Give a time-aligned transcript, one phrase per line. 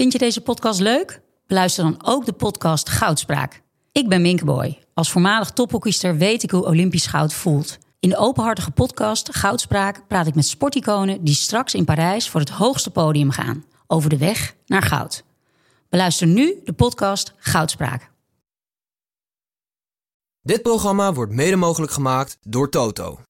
[0.00, 1.20] Vind je deze podcast leuk?
[1.46, 3.62] Beluister dan ook de podcast Goudspraak.
[3.92, 4.78] Ik ben Minke Boy.
[4.94, 7.78] Als voormalig tophockeyster weet ik hoe Olympisch goud voelt.
[7.98, 12.48] In de openhartige podcast Goudspraak praat ik met sporticonen die straks in Parijs voor het
[12.48, 13.64] hoogste podium gaan.
[13.86, 15.24] Over de weg naar goud.
[15.88, 18.10] Beluister nu de podcast Goudspraak.
[20.42, 23.20] Dit programma wordt mede mogelijk gemaakt door Toto.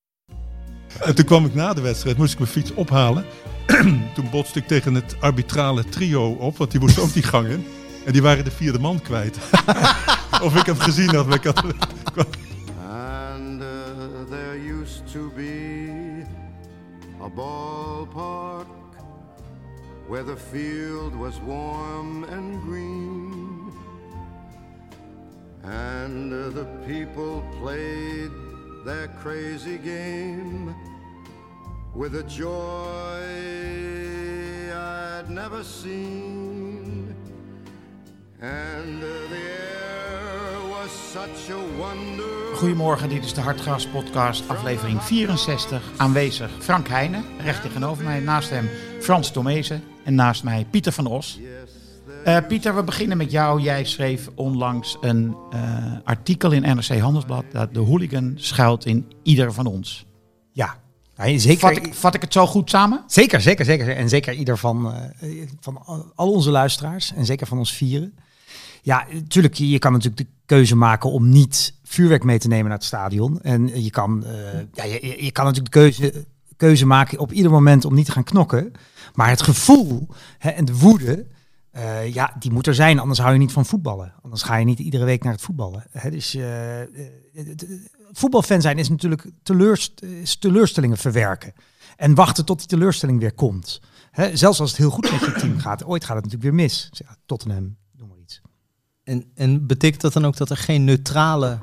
[1.00, 3.24] En toen kwam ik na de wedstrijd, moest ik mijn fiets ophalen.
[4.14, 7.66] toen botste ik tegen het arbitrale trio op, want die moesten ook die gang in.
[8.04, 9.38] En die waren de vierde man kwijt.
[10.42, 11.26] of ik hem gezien had.
[11.26, 11.64] maar ik had-
[12.90, 13.66] And uh,
[14.30, 16.24] there used to be
[17.22, 18.66] a ballpark
[20.08, 23.48] where the field was warm and green.
[25.62, 28.30] And uh, the people played
[28.84, 30.74] their crazy game
[31.94, 33.20] with a joy
[34.72, 37.14] I'd never seen.
[38.38, 39.10] The air
[40.70, 42.54] was such a wonder.
[42.54, 45.82] Goedemorgen, dit is de Hartgras podcast, aflevering 64.
[45.96, 48.20] Aanwezig Frank Heijnen, recht tegenover mij.
[48.20, 48.68] Naast hem
[49.00, 51.40] Frans Tomezen en naast mij Pieter van Os.
[52.24, 53.60] Eh, Pieter, we beginnen met jou.
[53.60, 59.52] Jij schreef onlangs een eh, artikel in NRC Handelsblad dat de hooligan schuilt in ieder
[59.52, 60.06] van ons.
[60.52, 60.76] Ja,
[61.24, 63.04] Ja, zeker, Vat ik, vat ik het zo goed samen?
[63.06, 63.96] zeker, zeker, zeker.
[63.96, 65.28] En zeker ieder van, eh,
[65.60, 65.82] van
[66.14, 68.14] al- onze luisteraars en zeker van ons vieren.
[68.82, 72.76] Ja, natuurlijk, je kan natuurlijk de keuze maken om niet vuurwerk mee te nemen naar
[72.78, 73.40] het stadion.
[73.42, 74.32] En je kan, eh,
[74.72, 76.26] ja, je, je- kan natuurlijk de keuze,
[76.56, 78.72] keuze maken op ieder moment om niet te gaan knokken.
[79.14, 80.08] Maar het gevoel
[80.38, 81.26] hè, en de woede,
[81.70, 82.98] eh, ja, die moet er zijn.
[82.98, 84.12] Anders hou je niet van voetballen.
[84.22, 85.84] Anders ga je niet iedere week naar het voetballen.
[85.90, 86.36] Hè, dus
[88.12, 91.52] voetbalfan zijn is natuurlijk teleurst, is teleurstellingen verwerken.
[91.96, 93.80] En wachten tot die teleurstelling weer komt.
[94.32, 95.84] Zelfs als het heel goed met je team gaat.
[95.84, 96.88] Ooit gaat het natuurlijk weer mis.
[96.92, 98.40] Ja, Tottenham, noem maar iets.
[99.04, 101.58] En, en betekent dat dan ook dat er geen neutrale,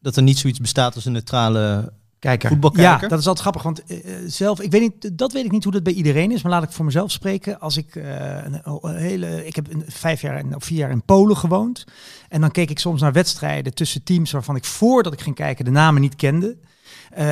[0.00, 2.48] dat er niet zoiets bestaat als een neutrale Kijker.
[2.48, 3.02] voetbalkijker?
[3.02, 5.50] Ja, dat is altijd grappig, want eh, eh, zelf, ik weet niet, dat weet ik
[5.50, 7.60] niet hoe dat bij iedereen is, maar laat ik voor mezelf spreken.
[7.60, 10.90] Als ik eh, een, een hele, ik heb een, vijf jaar en of vier jaar
[10.90, 11.84] in Polen gewoond,
[12.28, 15.64] en dan keek ik soms naar wedstrijden tussen teams waarvan ik voordat ik ging kijken
[15.64, 16.56] de namen niet kende.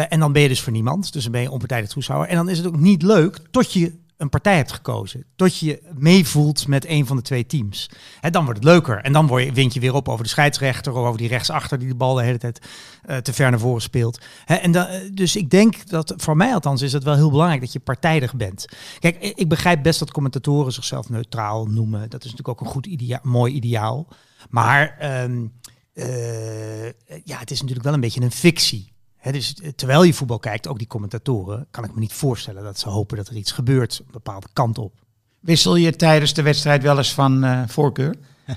[0.09, 2.29] En dan ben je dus voor niemand, dus dan ben je onpartijdig toeschouwer.
[2.29, 5.25] En dan is het ook niet leuk tot je een partij hebt gekozen.
[5.37, 7.91] Tot je meevoelt met een van de twee teams.
[8.21, 8.99] Hè, dan wordt het leuker.
[9.03, 11.79] En dan word je, wint je weer op over de scheidsrechter of over die rechtsachter
[11.79, 12.67] die de bal de hele tijd
[13.03, 14.21] eh, te ver naar voren speelt.
[14.47, 17.61] En dan, eh, dus ik denk dat, voor mij althans, is het wel heel belangrijk
[17.61, 18.67] dat je partijdig bent.
[18.99, 22.01] Kijk, ik begrijp best dat commentatoren zichzelf neutraal noemen.
[22.01, 24.09] Dat is natuurlijk ook een goed idea mooi ideaal.
[24.51, 25.47] Maar ehm,
[25.93, 26.87] eh,
[27.25, 28.93] ja, het is natuurlijk wel een beetje een fictie.
[29.27, 32.63] Hè, dus eh, terwijl je voetbal kijkt, ook die commentatoren, kan ik me niet voorstellen
[32.63, 34.93] dat ze hopen dat er iets gebeurt een bepaalde kant op.
[35.41, 38.15] Wissel je tijdens de wedstrijd wel eens van eh, voorkeur?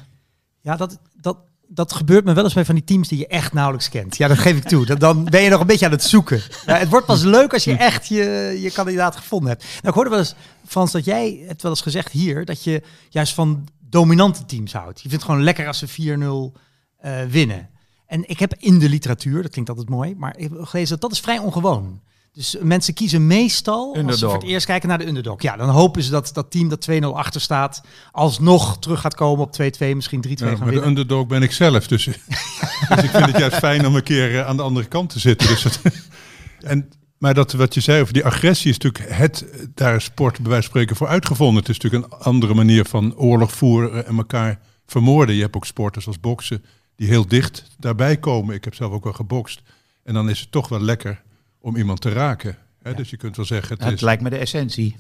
[0.61, 1.37] Ja, dat, dat,
[1.67, 4.17] dat gebeurt me wel eens bij van die teams die je echt nauwelijks kent.
[4.17, 4.95] Ja, dat geef ik toe.
[4.95, 6.41] Dan ben je nog een beetje aan het zoeken.
[6.65, 9.63] Ja, het wordt pas leuk als je echt je, je kandidaat gevonden hebt.
[9.63, 10.35] Nou, ik hoorde wel eens,
[10.67, 15.01] Frans, dat jij het wel eens gezegd hier, dat je juist van dominante teams houdt.
[15.01, 16.59] Je vindt het gewoon lekker als ze 4-0
[16.97, 17.69] eh, winnen.
[18.09, 21.01] En ik heb in de literatuur, dat klinkt altijd mooi, maar ik heb gelezen dat
[21.01, 21.99] dat is vrij ongewoon.
[22.33, 25.41] Dus mensen kiezen meestal, als ze voor het eerst kijken naar de underdog.
[25.41, 27.81] Ja, dan hopen ze dat dat team dat 2-0 achter staat,
[28.11, 31.51] alsnog terug gaat komen op 2-2, misschien 3-2 Ja, gaan maar de underdog ben ik
[31.51, 31.87] zelf.
[31.87, 32.03] Dus,
[32.89, 35.19] dus ik vind het juist fijn om een keer eh, aan de andere kant te
[35.19, 35.47] zitten.
[35.47, 35.65] Dus
[36.59, 40.39] en, maar dat wat je zei over die agressie is natuurlijk het, daar is sport
[40.39, 41.59] bij wijze van spreken voor uitgevonden.
[41.59, 45.35] Het is natuurlijk een andere manier van oorlog voeren en elkaar vermoorden.
[45.35, 46.63] Je hebt ook sporters als boksen
[46.99, 48.55] die heel dicht daarbij komen.
[48.55, 49.61] Ik heb zelf ook wel gebokst.
[50.03, 51.21] En dan is het toch wel lekker
[51.59, 52.57] om iemand te raken.
[52.81, 52.93] Hè?
[52.93, 54.91] Dus je kunt wel zeggen, het, Het is, lijkt me de essentie.
[54.91, 54.99] ja,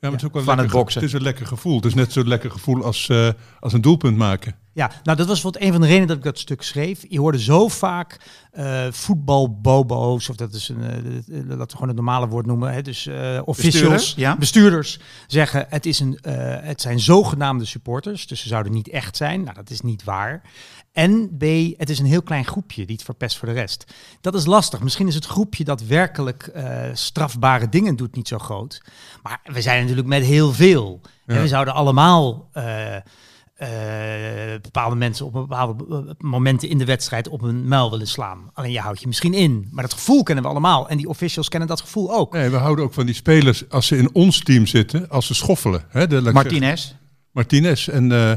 [0.00, 1.00] maar het is ook wel van lekker het boksen.
[1.00, 1.76] Het is een lekker gevoel.
[1.76, 3.30] Het is net zo'n lekker gevoel als, eh,
[3.60, 4.54] als een doelpunt maken.
[4.76, 7.04] Ja, nou dat was wat een van de redenen dat ik dat stuk schreef.
[7.08, 8.16] Je hoorde zo vaak
[8.50, 10.98] eh voetbalbobo's, of dat is een, eh,
[11.28, 14.36] laten we gewoon het normale woord noemen, hè, dus eh officials, Bestuurders, ja.
[14.36, 16.18] bestuurders zeggen het, is een,
[16.62, 19.42] het zijn zogenaamde supporters, dus ze zouden niet echt zijn.
[19.42, 20.42] Nou, dat is niet waar.
[20.92, 21.42] En B,
[21.76, 23.84] het is een heel klein groepje die het verpest voor de rest.
[24.20, 24.80] Dat is lastig.
[24.80, 26.52] Misschien is het groepje dat werkelijk
[26.92, 28.82] strafbare dingen doet niet zo groot.
[29.22, 31.00] Maar we zijn natuurlijk met heel veel.
[31.26, 32.48] En we zouden allemaal
[33.56, 33.68] eh,
[34.62, 38.50] bepaalde mensen op bepaalde eh, momenten in de wedstrijd op een muil willen slaan.
[38.52, 39.68] Alleen je houdt je misschien in.
[39.70, 40.88] Maar dat gevoel kennen we allemaal.
[40.88, 42.32] En die officials kennen dat gevoel ook.
[42.32, 45.34] Nee, we houden ook van die spelers als ze in ons team zitten, als ze
[45.34, 45.84] schoffelen.
[45.88, 46.94] Hè, de, Martinez.
[47.32, 48.12] Martinez en...
[48.12, 48.32] eh,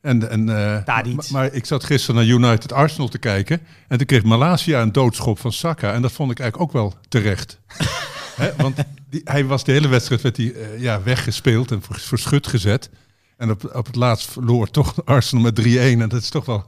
[0.00, 1.14] en, en, eh, Tadic.
[1.14, 3.60] maar, maar ik zat gisteren naar United Arsenal te kijken.
[3.88, 5.92] En toen kreeg Malasia een doodschop van Saka.
[5.92, 7.58] En dat vond ik eigenlijk ook wel terecht.
[8.36, 8.76] Hè, want
[9.10, 12.90] die, hij was de hele wedstrijd werd eh, ja, weggespeeld en voor, voor schut gezet.
[13.38, 15.64] En op, op het laatst verloor toch Arsenal met 3-1.
[15.76, 16.64] En dat is toch wel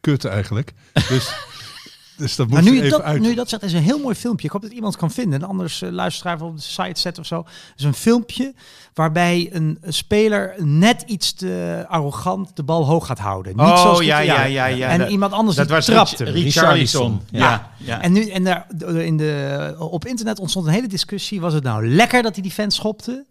[0.00, 0.72] kut eigenlijk.
[1.08, 1.34] Dus,
[2.16, 3.20] dus dat moet Maar nu je, even dat, uit.
[3.20, 4.46] nu je dat zegt, is een heel mooi filmpje.
[4.46, 5.42] Ik hoop dat iemand kan vinden.
[5.42, 7.36] En anders uh, luisteraar op de site zet of zo.
[7.38, 8.54] Het is een filmpje
[8.94, 13.56] waarbij een, een speler net iets te arrogant de bal hoog gaat houden.
[13.56, 14.88] Niet Oh, zoals ja, ja, ja, ja.
[14.88, 16.24] En Dat- iemand anders Dat die was trapte.
[16.24, 17.22] Rich- Richarlison.
[17.30, 17.38] Ja.
[17.38, 17.70] Ja.
[17.76, 18.00] ja.
[18.02, 18.66] En, nu, en daar,
[19.04, 21.40] in de, op internet ontstond een hele discussie.
[21.40, 23.24] Was het nou lekker dat hij die fans schopte?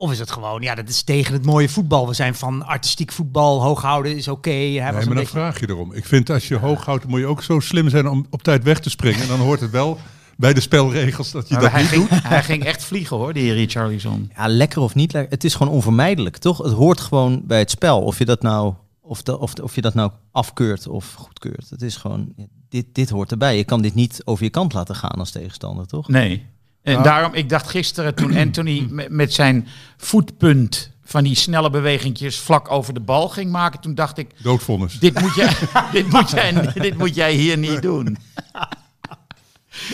[0.00, 2.08] Of is het gewoon, ja, dat is tegen het mooie voetbal.
[2.08, 4.48] We zijn van artistiek voetbal, hoog houden is oké.
[4.50, 5.30] Nee, was maar een dan beetje...
[5.30, 5.92] vraag je erom.
[5.92, 8.64] Ik vind als je hoog houdt, moet je ook zo slim zijn om op tijd
[8.64, 9.20] weg te springen.
[9.20, 9.98] En dan hoort het wel
[10.36, 12.22] bij de spelregels dat je Maar dat hij, niet ging, doet.
[12.22, 14.30] hij ging echt vliegen hoor, die Richarlison.
[14.36, 15.32] Ja, lekker of niet lekker.
[15.32, 16.58] Het is gewoon onvermijdelijk, toch?
[16.58, 18.00] Het hoort gewoon bij het spel.
[18.00, 21.70] Of je dat nou, of, de, of, of je dat nou afkeurt of goedkeurt.
[21.70, 22.34] Het is gewoon,
[22.68, 23.56] dit, dit hoort erbij.
[23.56, 26.08] Je kan dit niet over je kant laten gaan als tegenstander, toch?
[26.08, 26.46] Nee.
[26.82, 27.04] En Nou.
[27.04, 32.94] daarom, ik dacht gisteren toen Anthony met, zijn voetpunt van die snelle bewegingjes vlak over
[32.94, 34.98] de bal ging maken, toen dacht ik, Doodvonnis.
[34.98, 35.52] dit moet jij,
[35.92, 38.06] dit moet jij, dit moet jij hier niet doen.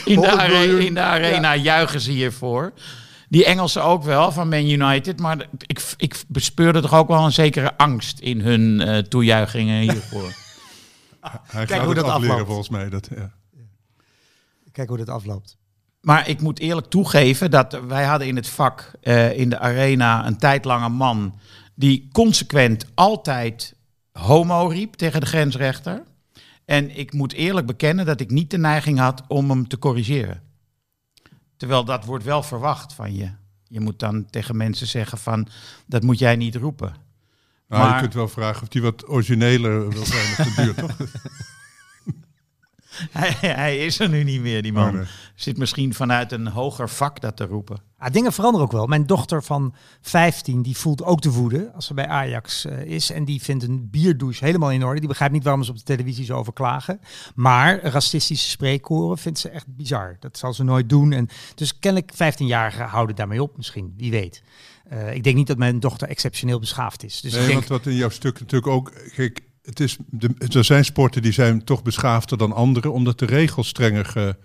[0.05, 0.81] In de, 100 are- miljoen.
[0.81, 2.73] in de arena juichen ze hiervoor.
[3.29, 5.21] Die Engelsen ook wel, van Man United.
[5.21, 10.33] Maar ik, ik bespeurde toch ook wel een zekere angst in hun eh, toejuichingen hiervoor.
[11.21, 12.47] Hij Kijk gaat hoe het dat afloopt.
[12.47, 12.89] volgens mij.
[12.89, 13.33] Dat, ja.
[14.73, 15.57] Kijk hoe dit afloopt.
[16.07, 20.27] Maar ik moet eerlijk toegeven dat wij hadden in het vak, eh, in de arena,
[20.27, 21.39] een tijd lang een man
[21.75, 23.75] die consequent altijd
[24.13, 26.03] homo riep tegen de grensrechter.
[26.65, 30.43] En ik moet eerlijk bekennen dat ik niet de neiging had om hem te corrigeren.
[31.57, 33.31] Terwijl dat wordt wel verwacht van je.
[33.69, 35.49] Je moet dan tegen mensen zeggen van,
[35.87, 36.95] dat moet jij niet roepen.
[37.69, 40.75] Nou, Maar- Je kunt wel vragen of hij wat origineler wil zijn op de duur,
[40.87, 40.97] toch?
[43.11, 44.89] Hij, hij is er nu niet meer, die man.
[44.89, 45.05] Oh, nee.
[45.35, 47.79] Zit misschien vanuit een hoger vak dat te roepen.
[47.99, 48.87] Ah, dingen veranderen ook wel.
[48.87, 53.11] Mijn dochter van 15, die voelt ook de woede als ze bij Ajax eh, is.
[53.11, 54.99] En die vindt een bierdouche helemaal in orde.
[54.99, 57.01] Die begrijpt niet waarom ze op de televisie zo over klagen.
[57.35, 60.17] Maar racistische spreekkoren vindt ze echt bizar.
[60.21, 61.13] Dat zal ze nooit doen.
[61.13, 63.95] En dus kennelijk 15-jarigen houden daarmee op misschien.
[63.97, 64.43] Wie weet.
[64.89, 67.21] Eh, ik denk niet dat mijn dochter exceptioneel beschaafd is.
[67.21, 68.93] Dus nee, ik denk, want wat in jouw stuk natuurlijk ook...
[69.15, 72.91] Kijk, het is, de, er zijn sporten die zijn toch beschaafder dan andere...
[72.91, 74.37] omdat de regels strenger ge-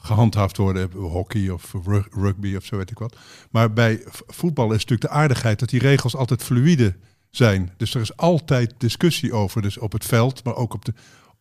[0.00, 0.90] gehandhaafd worden.
[0.92, 3.16] Hockey of ru- rugby of zo weet ik wat.
[3.50, 5.58] Maar bij voetbal is natuurlijk de aardigheid...
[5.58, 6.96] dat die regels altijd fluïde
[7.30, 7.72] zijn.
[7.76, 9.62] Dus er is altijd discussie over.
[9.62, 10.94] Dus op het veld, maar ook op de,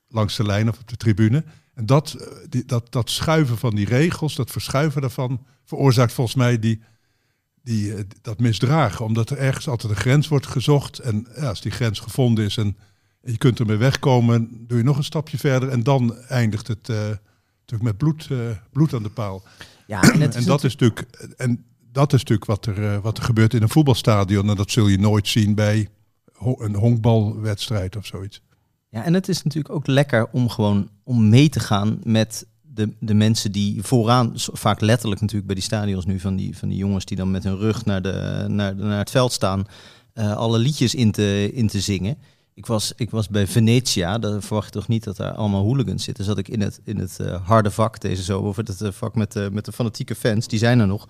[0.07, 1.43] langs de lijn of op de tribune.
[1.73, 2.13] En dat,
[2.49, 5.45] eh, dat, dat schuiven van die regels, dat verschuiven daarvan...
[5.65, 6.81] veroorzaakt volgens mij die
[7.67, 9.05] die eh, dat misdragen.
[9.05, 10.99] Omdat er ergens altijd een grens wordt gezocht.
[10.99, 12.77] En ja, als die grens gevonden is en
[13.31, 15.69] je kunt ermee wegkomen, doe je nog een stapje verder.
[15.69, 16.95] En dan eindigt het eh,
[17.59, 18.37] natuurlijk met bloed, eh,
[18.71, 19.43] bloed aan de paal.
[19.87, 21.07] Ja, en, En dat is natuurlijk,
[21.37, 24.49] en dat is natuurlijk wat, er, eh, wat er gebeurt in een voetbalstadion.
[24.49, 25.87] En dat zul je nooit zien bij
[26.33, 28.41] ho- een honkbalwedstrijd of zoiets.
[28.89, 32.93] Ja, en het is natuurlijk ook lekker om gewoon om mee te gaan met de,
[32.99, 36.77] de mensen die vooraan, vaak letterlijk natuurlijk bij die stadions nu, van die, van die
[36.77, 39.65] jongens die dan met hun rug naar, de, naar, naar het veld staan,
[40.13, 42.17] alle liedjes in te, in te zingen.
[42.57, 46.23] Ik was, ik was bij Venetia, daar verwacht toch niet dat daar allemaal hooligans zitten.
[46.23, 49.15] Zat ik in het, in het eh, harde vak deze zomer, of het eh, vak
[49.15, 51.07] met, de met de fanatieke fans, die zijn er nog.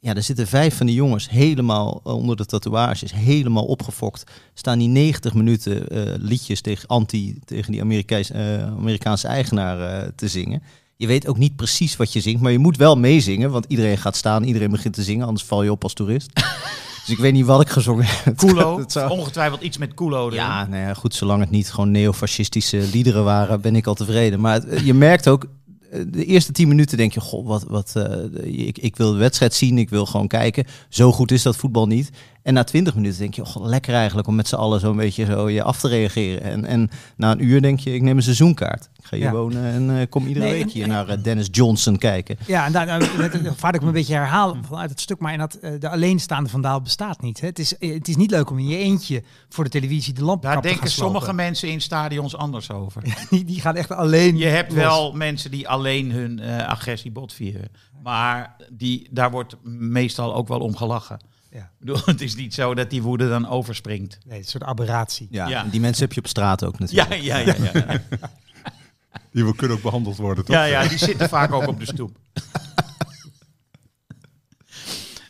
[0.00, 4.24] Ja, er zitten vijf van die jongens helemaal onder de tatoeages, helemaal opgefokt.
[4.54, 5.86] Staan die 90 minuten
[6.20, 10.62] liedjes tegen anti, tegen die Amerikaanse, eh, Amerikaanse eigenaar te zingen.
[10.96, 13.98] Je weet ook niet precies wat je zingt, maar je moet wel meezingen, want iedereen
[13.98, 16.30] gaat staan, iedereen begint te zingen, anders val je op als toerist.
[17.06, 18.36] dus ik weet niet wat ik gezongen heb.
[18.36, 20.38] Kulo, zou- ongetwijfeld iets met Kulo erin.
[20.38, 24.40] ja, nou ja, goed, zolang het niet gewoon neofascistische liederen waren, ben ik al tevreden.
[24.40, 25.46] Maar het- je merkt ook,
[25.90, 29.18] eh, de eerste tien minuten denk je, goh, wat, wat, eh, ik, ik wil de
[29.18, 30.64] wedstrijd zien, ik wil gewoon kijken.
[30.88, 32.10] Zo goed is dat voetbal niet.
[32.44, 35.24] En na twintig minuten denk je, oh, lekker eigenlijk om met z'n allen zo'n beetje
[35.24, 36.42] zo je af te reageren.
[36.42, 38.88] En, en na een uur denk je, ik neem een seizoenkaart.
[38.96, 39.32] Ik ga hier Ja.
[39.32, 42.36] wonen en eh, kom iedere Nee, week en- hier naar eh, Dennis Johnson kijken.
[42.46, 45.18] Ja, en daar, daar, daar vaar ik me een beetje herhaal vanuit het stuk.
[45.18, 47.40] Maar in dat, eh, de alleenstaande vandaal bestaat niet.
[47.40, 47.46] Hè.
[47.46, 50.42] Het, is, het is niet leuk om in je eentje voor de televisie de lamp
[50.42, 53.02] Daar te gaan denken sommige mensen in stadions anders over.
[53.30, 54.80] Die, die gaan echt alleen Je hebt los.
[54.80, 57.68] wel mensen die alleen hun eh, agressie botvieren.
[58.02, 61.18] Maar die, daar wordt meestal ook wel om gelachen.
[61.54, 61.60] Ja.
[61.60, 64.18] Ik bedoel, het is niet zo dat die woede dan overspringt.
[64.26, 65.28] Nee, een soort aberratie.
[65.30, 67.22] Ja, die mensen heb je op straat ook natuurlijk.
[67.22, 67.70] Ja, ja, ja.
[67.72, 68.00] Ja,
[69.32, 70.54] Die kunnen ook behandeld worden, toch?
[70.54, 72.16] ja, ja die zitten vaak ook op de stoep.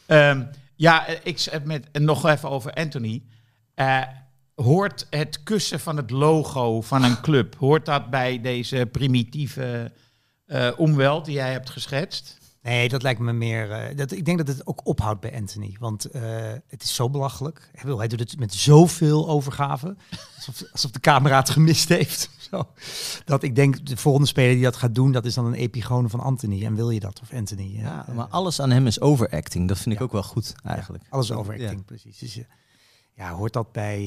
[0.07, 0.43] Ehm,
[0.75, 3.23] ja, eh, ik zeg met, en nog even over Anthony.
[3.75, 4.03] Eh,
[4.55, 9.93] hoort het kussen van het logo van een club, hoort dat bij deze primitieve
[10.47, 12.39] eh omweld die jij hebt geschetst?
[12.65, 13.71] Nee, dat lijkt me meer.
[13.71, 15.77] eh, dat, ik denk dat het ook ophoudt bij Anthony.
[15.81, 16.23] Want eh,
[16.69, 17.69] het is zo belachelijk.
[17.73, 19.97] Hij, bedoel, hij doet het met zoveel overgave.
[20.37, 22.31] Alsof, alsof de camera het gemist heeft.
[22.51, 22.69] Zo.
[23.25, 26.09] Dat ik denk, de volgende speler die dat gaat doen, dat is dan een epigone
[26.09, 26.65] van Anthony.
[26.65, 27.21] En wil je dat?
[27.23, 27.77] Of Anthony?
[27.81, 29.69] Ja, maar alles aan hem is overacting.
[29.69, 30.05] Dat vind ik Ja.
[30.05, 31.05] ook wel goed, eigenlijk.
[31.11, 31.83] alles overacting, Ja.
[31.85, 32.19] precies.
[32.19, 32.45] Dus, eh,
[33.15, 34.01] ja, hoort dat bij...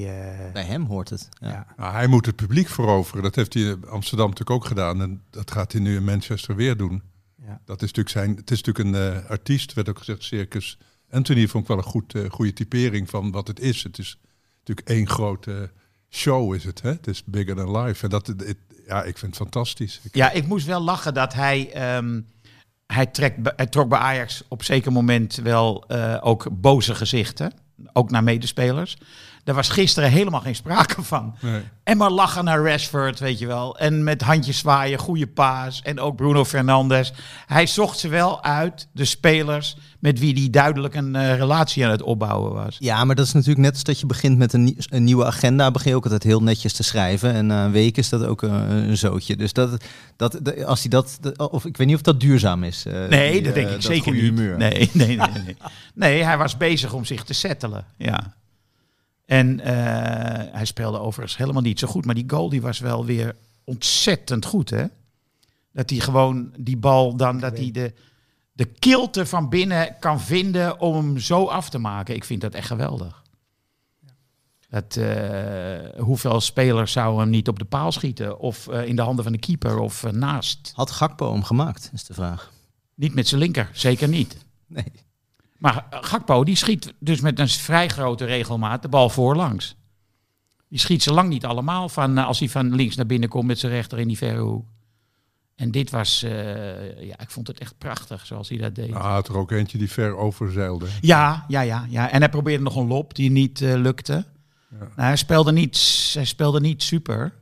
[0.46, 1.30] eh, Bij hem hoort het.
[1.40, 1.48] Ja.
[1.50, 1.68] ja.
[1.78, 3.24] Nou, hij moet het publiek veroveren.
[3.24, 5.02] Dat heeft hij in Amsterdam natuurlijk ook gedaan.
[5.02, 7.02] En dat gaat hij nu in Manchester weer doen.
[7.48, 7.62] Ja.
[7.66, 8.36] Dat is natuurlijk zijn.
[8.36, 10.78] Het is natuurlijk een eh, artiest, werd ook gezegd, circus.
[11.10, 13.84] Anthony vond ik wel een goed, eh, goede typering van wat het is.
[13.84, 14.18] Het is
[14.58, 15.72] natuurlijk één grote
[16.10, 16.82] show, is het.
[16.82, 16.90] Hè?
[16.90, 18.04] Het is bigger than life.
[18.04, 18.56] En dat, het,
[18.88, 20.00] ja, ik vind het fantastisch.
[20.04, 21.72] Ik, Ja, ik moest wel lachen dat hij.
[21.74, 22.22] ehm,
[22.88, 27.54] hij, trekt, hij trok bij Ajax op zeker moment wel eh, ook boze gezichten.
[27.94, 28.98] Ook naar medespelers.
[29.48, 31.36] Daar was gisteren helemaal geen sprake van.
[31.42, 31.62] nee.
[31.84, 33.78] En maar lachen naar Rashford, weet je wel.
[33.78, 35.82] En met handjes zwaaien, goede paas.
[35.82, 37.14] En ook Bruno Fernandes.
[37.46, 41.92] Hij zocht ze wel uit, de spelers met wie hij duidelijk een eh, relatie aan
[41.92, 42.76] het opbouwen was.
[42.80, 45.26] Ja, maar dat is natuurlijk net als dat je begint met een, nie- een nieuwe
[45.26, 45.72] agenda.
[45.72, 47.34] Begin je ook altijd heel netjes te schrijven.
[47.34, 49.36] En na een week is dat ook een, een zootje.
[49.36, 49.84] Dus dat,
[50.16, 51.20] dat, als hij dat,
[51.52, 52.86] of ik weet niet of dat duurzaam is.
[52.86, 54.22] eh, Nee, die, dat denk eh, ik zeker niet.
[54.22, 54.58] humeur.
[54.58, 55.58] Nee, nee, nee, nee, nee.
[55.94, 57.86] Nee, hij was bezig om zich te settelen.
[57.98, 58.36] Ja.
[59.28, 59.74] En eh,
[60.54, 62.06] hij speelde overigens helemaal niet zo goed.
[62.06, 64.86] Maar die goal die was wel weer ontzettend goed, hè?
[65.72, 67.94] Dat hij gewoon die bal dan, dat hij de,
[68.52, 72.16] de kilte van binnen kan vinden om hem zo af te maken.
[72.16, 73.24] Ik vind dat echt geweldig.
[74.70, 78.40] Dat, eh, hoeveel spelers zouden hem niet op de paal schieten?
[78.40, 80.72] Of eh, in de handen van de keeper of naast?
[80.76, 82.52] Had Gakpo hem gemaakt, is de vraag.
[82.96, 84.38] Niet met zijn linker, zeker niet.
[84.68, 84.92] Nee.
[85.58, 89.76] Maar Gakpo die schiet dus met een vrij grote regelmaat de bal voorlangs.
[90.70, 93.48] Die schiet ze lang niet allemaal van eh, als hij van links naar binnen komt
[93.48, 94.66] met zijn rechter in die verre hoek.
[95.56, 98.90] En dit was, eh, ja, ik vond het echt prachtig zoals hij dat deed.
[98.90, 100.86] Nou, hij had er ook eentje die ver overzeilde.
[101.02, 102.12] Ja, ja, ja, ja.
[102.12, 104.26] En hij probeerde nog een lop die niet eh, lukte.
[104.70, 107.34] Nou, hij, speelde niet, hij speelde niet super.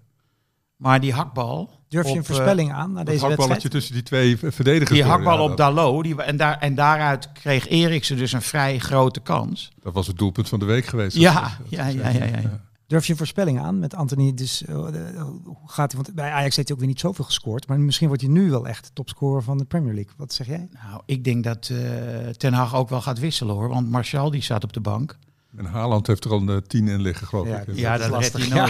[0.75, 1.84] Maar die hakbal.
[1.95, 3.73] Durf je op, een eh, voorspelling aan naar Dat deze hakballetje wedstrijd?
[3.73, 4.99] tussen die twee verdedigers.
[4.99, 6.03] Die hakbal op dat, Dalot.
[6.03, 9.71] Die, en, daar, en daaruit kreeg Eriksen dus een vrij grote kans.
[9.81, 11.17] dat was het doelpunt van de week geweest.
[11.17, 12.63] Ja, ja, ja, ja, ja, ja.
[12.87, 14.33] Durf je een voorspelling aan met Anthony?
[14.33, 16.01] Dus, eh, eh, hoe gaat hij?
[16.01, 17.67] Want bij Ajax heeft hij ook weer niet zoveel gescoord.
[17.67, 20.13] Maar misschien wordt hij nu wel echt de topscorer van de Premier League.
[20.17, 20.67] Wat zeg jij?
[20.71, 23.69] Nou, ik denk dat eh, Ten Hag ook wel gaat wisselen hoor.
[23.69, 25.17] Want Martial die staat op de bank.
[25.57, 27.75] En Haaland heeft er al een tien in liggen, geloof Ja, ik.
[27.75, 28.53] Ja, dat dat, is redt lastig.
[28.53, 28.65] hij Ja.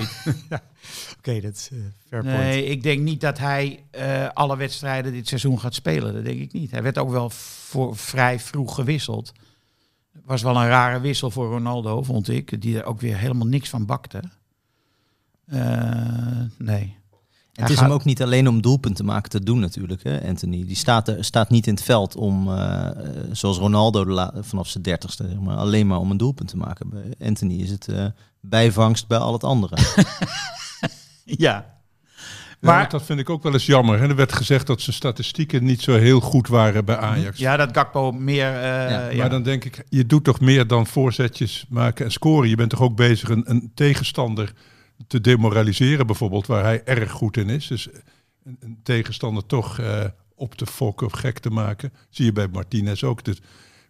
[0.49, 0.61] nooit.
[1.17, 2.37] Oké, dat is uh, fair point.
[2.37, 6.13] Nee, ik denk niet dat hij eh, alle wedstrijden dit seizoen gaat spelen.
[6.13, 6.71] Dat denk ik niet.
[6.71, 9.31] Hij werd ook wel voor vrij vroeg gewisseld.
[10.25, 12.61] Was wel een rare wissel voor Ronaldo, vond ik.
[12.61, 14.23] Die er ook weer helemaal niks van bakte.
[15.45, 16.95] Eh, nee.
[17.55, 20.65] Het is hem ook niet alleen om doelpunten te maken te doen natuurlijk, hè, Anthony.
[20.65, 22.93] Die staat, er, staat niet in het veld om, eh, eh,
[23.31, 26.89] zoals Ronaldo la- vanaf zijn dertigste, zeg maar, alleen maar om een doelpunt te maken.
[26.89, 28.05] Bij Anthony is het eh,
[28.41, 29.77] bijvangst bij al het andere.
[31.23, 31.73] Ja.
[32.59, 33.99] Maar- dat vind ik ook wel eens jammer.
[33.99, 34.07] hè.
[34.07, 37.39] Er werd gezegd dat zijn statistieken niet zo heel goed waren bij Ajax.
[37.39, 38.47] Ja, dat Gakpo meer...
[38.47, 42.11] eh, Ja, ja, Maar dan denk ik, je doet toch meer dan voorzetjes maken en
[42.11, 42.49] scoren.
[42.49, 44.53] Je bent toch ook bezig een, een tegenstander
[45.07, 47.67] te demoraliseren bijvoorbeeld, waar hij erg goed in is.
[47.67, 47.89] Dus
[48.43, 51.93] een, een tegenstander toch eh, op te fokken of gek te maken.
[52.09, 53.23] Zie je bij Martinez ook.
[53.23, 53.41] Dus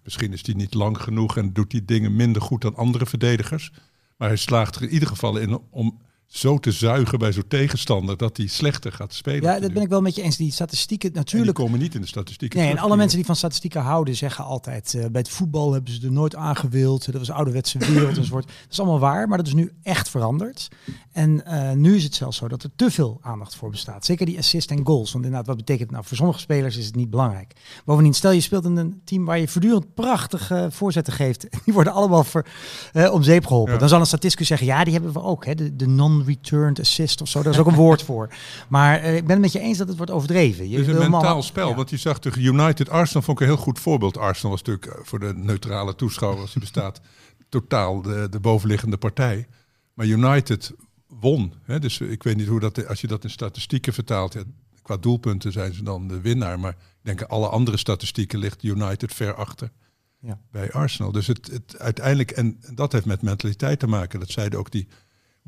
[0.03, 3.71] misschien is hij niet lang genoeg en doet die dingen minder goed dan andere verdedigers.
[4.17, 8.17] Maar hij slaagt er in ieder geval in om zo te zuigen bij zo'n tegenstander
[8.17, 9.41] dat hij slechter gaat spelen.
[9.41, 10.37] Ja, dat ben ik wel met je eens.
[10.37, 11.57] Die statistieken, En die natuurlijk.
[11.57, 12.59] komen niet in de statistieken.
[12.59, 14.93] Nee, en alle mensen die van statistieken houden zeggen altijd...
[14.93, 17.05] eh, bij het voetbal hebben ze er nooit aangewild.
[17.05, 18.47] Dat was ouderwetse wereld enzovoort.
[18.47, 20.67] Dat is allemaal waar, maar dat is nu echt veranderd.
[21.11, 24.05] En eh, nu is het zelfs zo dat er te veel aandacht voor bestaat.
[24.05, 25.11] Zeker die assist en goals.
[25.11, 26.05] Want inderdaad, wat betekent het nou?
[26.05, 27.53] Voor sommige spelers is het niet belangrijk.
[27.85, 31.47] Bovendien, stel je speelt in een team waar je voortdurend prachtige voorzetten geeft.
[31.65, 32.45] Die worden allemaal voor,
[32.93, 33.73] eh, om zeep geholpen.
[33.73, 33.79] Ja.
[33.79, 35.45] Dan zal een statisticus zeggen, ja, die hebben we ook.
[35.45, 35.55] Hè?
[35.55, 35.87] De, de
[36.17, 37.43] non-returned assist of zo.
[37.43, 38.29] Daar is ook een woord voor.
[38.69, 40.69] Maar eh, ik ben het met je eens dat het wordt overdreven.
[40.69, 41.69] Je Het is een mentaal al- spel.
[41.69, 41.75] ja.
[41.75, 44.17] Want je zag tegen United Arsenal vond ik een heel goed voorbeeld.
[44.17, 47.01] Arsenal was natuurlijk eh, voor de neutrale toeschouwer, als die bestaat,
[47.49, 49.47] totaal de, de bovenliggende partij.
[49.93, 50.71] Maar United
[51.19, 51.53] won.
[51.63, 51.79] Hè?
[51.79, 54.33] Dus ik weet niet hoe dat, als je dat in statistieken vertaalt.
[54.33, 54.41] Ja,
[54.81, 56.59] qua doelpunten zijn ze dan de winnaar.
[56.59, 59.71] Maar ik denk alle andere statistieken ligt United ver achter
[60.19, 60.39] Ja.
[60.51, 61.11] bij Arsenal.
[61.11, 64.19] Dus het, het uiteindelijk, en dat heeft met mentaliteit te maken.
[64.19, 64.87] Dat zeiden ook die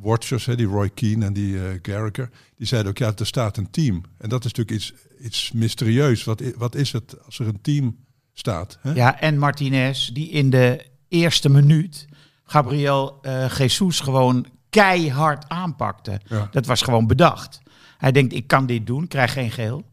[0.02, 2.30] watchers, hè, die Roy Keane en die Gallagher.
[2.56, 4.04] Die zeiden ook, ja, er staat een team.
[4.18, 6.24] En dat is natuurlijk iets, iets mysterieus.
[6.24, 7.98] Wat, wat is het als er een team
[8.34, 8.78] staat?
[8.82, 8.92] Hè?
[8.92, 12.08] Ja, en Martinez, die in de eerste minuut
[12.44, 16.20] Gabriel eh Jesus gewoon keihard aanpakte.
[16.28, 16.48] Ja.
[16.52, 17.60] Dat was gewoon bedacht.
[17.98, 19.84] Hij denkt, ik kan dit doen, krijg geen geel.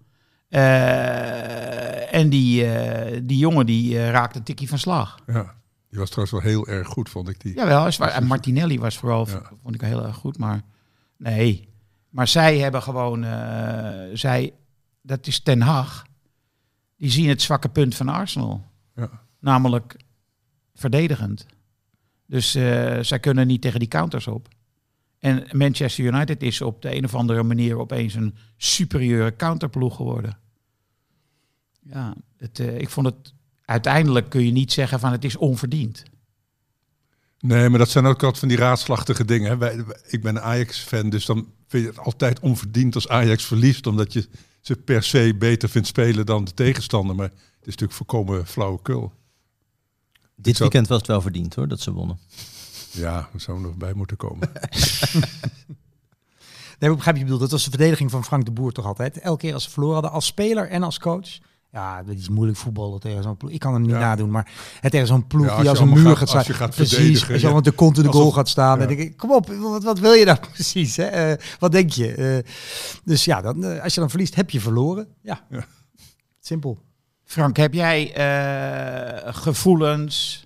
[0.49, 2.67] Eh, en die,
[3.25, 5.19] die jongen die raakte een tikkie van slag.
[5.27, 5.55] Ja,
[5.95, 7.55] die was trouwens wel heel erg goed, vond ik die.
[7.55, 8.11] Jawel, is waar.
[8.11, 9.51] En Martinelli was vooral, Ja.
[9.63, 10.39] vond ik heel erg goed.
[10.39, 10.63] Maar
[11.17, 11.69] nee,
[12.09, 14.53] maar zij hebben gewoon, eh, zij,
[15.03, 16.07] dat is Ten Hag.
[16.97, 18.65] Die zien het zwakke punt van Arsenal.
[18.95, 19.11] Ja.
[19.39, 19.97] Namelijk
[20.75, 21.47] verdedigend.
[22.27, 24.49] Dus eh, zij kunnen niet tegen die counters op.
[25.19, 30.39] En Manchester United is op de een of andere manier opeens een superieure counterploeg geworden.
[31.81, 33.34] Ja, het, eh, ik vond het
[33.65, 36.03] uiteindelijk kun je niet zeggen van het is onverdiend.
[37.41, 39.51] Nee, maar dat zijn ook altijd van die raadslachtige dingen.
[39.51, 39.57] Hè.
[39.57, 43.87] Wij, ik ben een Ajax-fan, dus dan vind je het altijd onverdiend als Ajax verliest,
[43.87, 44.29] omdat je
[44.61, 47.17] ze per se beter vindt spelen dan de tegenstander.
[47.17, 49.13] Maar het is natuurlijk voorkomen flauwekul.
[50.37, 52.19] Dit zou- weekend was het wel verdiend hoor, dat ze wonnen.
[52.91, 54.51] Ja, daar zou nog bij moeten komen.
[56.79, 57.41] Nee, ik begrijp je bedoelt.
[57.43, 59.19] Dat was de verdediging van Frank de Boer toch altijd.
[59.19, 61.39] Elke keer als ze verloren hadden, als speler en als coach.
[61.75, 63.51] Ja, dat is moeilijk voetballen tegen zo'n ploeg.
[63.51, 63.99] Ik kan hem niet Ja.
[63.99, 64.51] nadoen, maar
[64.81, 66.45] het tegen zo'n ploeg Ja, als die als een muur gaat- gaat als staan.
[66.47, 68.79] je gaat precies, verdedigen, als je allemaal de kont in de goal gaat staan.
[68.79, 70.97] denk ik, kom op, wat, wat wil je nou precies?
[70.97, 71.05] Hè?
[71.05, 72.15] Eh, wat denk je?
[72.15, 72.51] Eh,
[73.05, 75.07] dus ja, dan, eh, als je dan verliest, heb je verloren.
[75.23, 75.65] Ja, Ja.
[76.41, 76.79] simpel.
[77.25, 80.45] Frank, heb jij eh, gevoelens,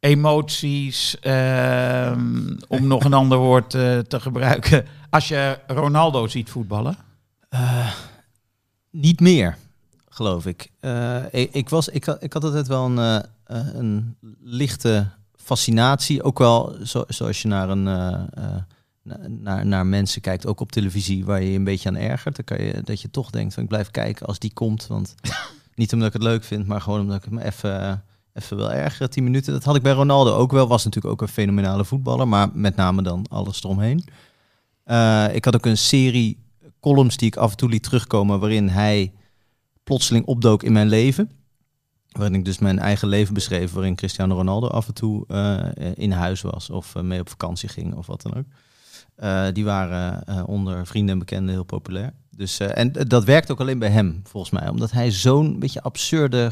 [0.00, 6.96] emoties, ehm, om nog een ander woord eh, te gebruiken, als je Ronaldo ziet voetballen?
[7.48, 7.90] Eh,
[8.90, 9.56] niet meer,
[10.14, 10.70] geloof ik.
[10.80, 15.06] Eh, ik, ik, was, ik, had- ik had altijd wel een, eh, eh, een lichte
[15.36, 16.22] fascinatie.
[16.22, 21.24] Ook wel zo, zoals je naar, een, na- naar, naar mensen kijkt, ook op televisie,
[21.24, 22.36] waar je je een beetje aan ergert.
[22.36, 24.86] Dan kan je, dat je toch denkt van ik blijf kijken als die komt.
[24.86, 25.14] Want
[25.74, 29.10] niet omdat ik het leuk vind, maar gewoon omdat ik me even, even wil ergeren.
[29.10, 29.52] 10 minuten.
[29.52, 30.68] Dat had ik bij Ronaldo ook wel.
[30.68, 33.98] Was natuurlijk ook een fenomenale voetballer, maar met name dan alles eromheen.
[35.34, 36.38] Ik had ook een serie
[36.80, 39.12] columns die ik af en toe liet terugkomen, waarin hij
[39.84, 41.30] plotseling opdook in mijn leven.
[42.10, 46.10] Waarin ik dus mijn eigen leven beschreef, waarin Cristiano Ronaldo af en toe eh, in
[46.10, 48.44] huis was of eh, mee op vakantie ging of wat dan ook.
[49.14, 52.12] Eh, die waren onder vrienden en bekenden heel populair.
[52.30, 54.68] Dus, en dat werkt ook alleen bij hem, volgens mij.
[54.68, 56.50] Omdat hij zo'n beetje absurde,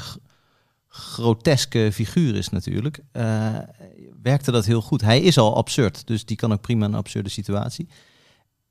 [0.88, 3.00] groteske figuur is natuurlijk.
[4.22, 5.00] werkte dat heel goed.
[5.00, 7.88] Hij is al absurd, dus die kan ook prima een absurde situatie.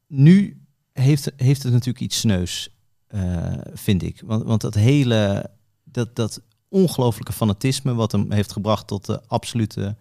[0.08, 0.62] Nu
[0.93, 2.70] heeft, heeft het natuurlijk iets sneus,
[3.12, 4.21] eh, vind ik.
[4.26, 5.50] Want, want dat hele,
[5.84, 9.95] dat, dat ongelooflijke fanatisme wat hem heeft gebracht tot de absolute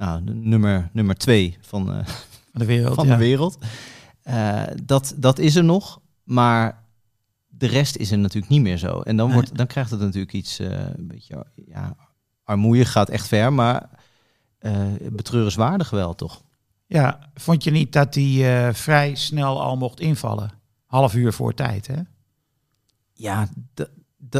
[0.00, 2.94] nou, de nummer, nummer twee van, eh, Van de wereld.
[2.94, 3.12] van ja.
[3.12, 3.58] de wereld.
[4.22, 6.84] Eh, dat, dat is er nog, maar
[7.48, 9.00] de rest is er natuurlijk niet meer zo.
[9.00, 11.96] En dan, wordt, dan krijgt het natuurlijk iets, eh, een beetje, ja,
[12.44, 13.88] armoeie gaat echt ver, maar
[15.12, 16.42] betreurenswaardig wel, toch?
[16.86, 20.50] Ja, vond je niet dat hij vrij snel al mocht invallen?
[20.86, 22.00] Half uur voor tijd, hè?
[23.20, 23.48] Ja,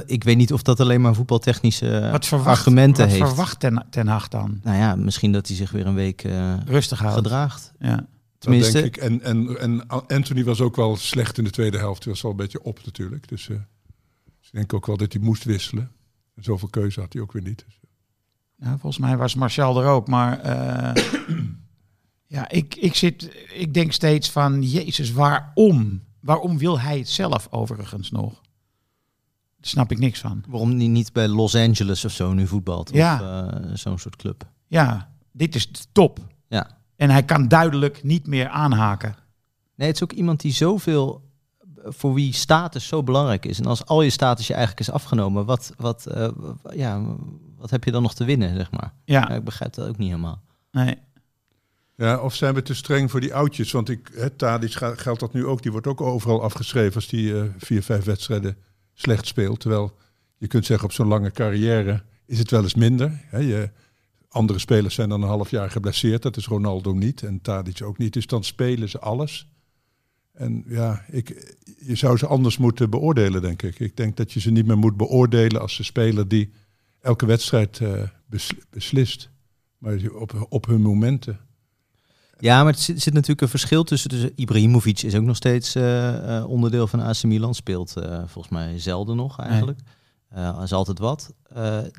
[0.07, 3.27] ik weet niet of dat alleen maar voetbaltechnische Wat verwacht, argumenten wat heeft.
[3.27, 4.61] verwacht ten, ten Hag dan?
[4.63, 7.23] Nou ja, misschien dat hij zich weer een week eh, Rustig houden.
[7.23, 7.73] gedraagt.
[7.79, 7.97] Ja.
[7.97, 8.07] Dat
[8.39, 8.97] Tenminste, denk ik.
[8.97, 12.05] En, en, en Anthony was ook wel slecht in de tweede helft.
[12.05, 13.29] Hij was wel een beetje op natuurlijk.
[13.29, 13.57] Dus, eh,
[14.39, 15.91] dus ik denk ook wel dat hij moest wisselen.
[16.35, 17.65] En zoveel keuze had hij ook weer niet.
[17.67, 17.79] Dus,
[18.57, 21.05] Nou, volgens mij was Martial er ook, maar eh,
[22.37, 26.03] ja, ik, ik, zit, ik denk steeds van, Jezus, waarom?
[26.21, 28.40] Waarom wil hij het zelf overigens nog?
[29.61, 30.45] Daar snap ik niks van.
[30.49, 32.91] waarom hij niet bij Los Angeles of zo nu voetbalt?
[32.93, 33.15] Ja.
[33.15, 33.21] Of
[33.53, 34.49] eh, zo'n soort club.
[34.67, 36.19] Ja, dit is de top.
[36.49, 36.79] Ja.
[36.97, 39.15] En hij kan duidelijk niet meer aanhaken.
[39.77, 41.29] Nee, het is ook iemand die zoveel,
[41.85, 43.59] voor wie status zo belangrijk is.
[43.59, 46.29] En als al je status je eigenlijk is afgenomen, wat, wat, eh,
[46.71, 47.03] ja,
[47.57, 48.93] wat heb je dan nog te winnen, zeg maar?
[49.05, 50.43] Ja, Ja, ik begrijp dat ook niet helemaal.
[50.71, 50.97] nee.
[51.97, 53.73] Ja, of zijn we te streng voor die oudjes?
[53.73, 55.63] Want ik, hè, Tadic geldt dat nu ook.
[55.63, 58.57] Die wordt ook overal afgeschreven als die eh, vier, vijf wedstrijden
[58.95, 59.61] slecht speelt.
[59.61, 59.97] Terwijl
[60.37, 63.21] je kunt zeggen op zo'n lange carrière is het wel eens minder.
[63.27, 63.71] Hè, je,
[64.29, 66.23] andere spelers zijn dan een half jaar geblesseerd.
[66.23, 68.13] Dat is Ronaldo niet en Tadic ook niet.
[68.13, 69.49] Dus dan spelen ze alles.
[70.33, 73.81] En ja, ik, je zou ze anders moeten beoordelen, denk ik.
[73.81, 76.53] Ik denk dat je ze niet meer moet beoordelen als ze speler die
[77.01, 79.31] elke wedstrijd eh, besl- beslist.
[79.79, 81.41] Maar op, op hun momenten.
[82.41, 85.75] Ja, maar er zit, zit natuurlijk een verschil tussen, tussen Ibrahimovic is ook nog steeds
[85.75, 87.55] eh, eh, onderdeel van AC Milan.
[87.55, 89.81] Speelt eh, volgens mij zelden nog eigenlijk.
[90.29, 91.33] Eh is altijd wat.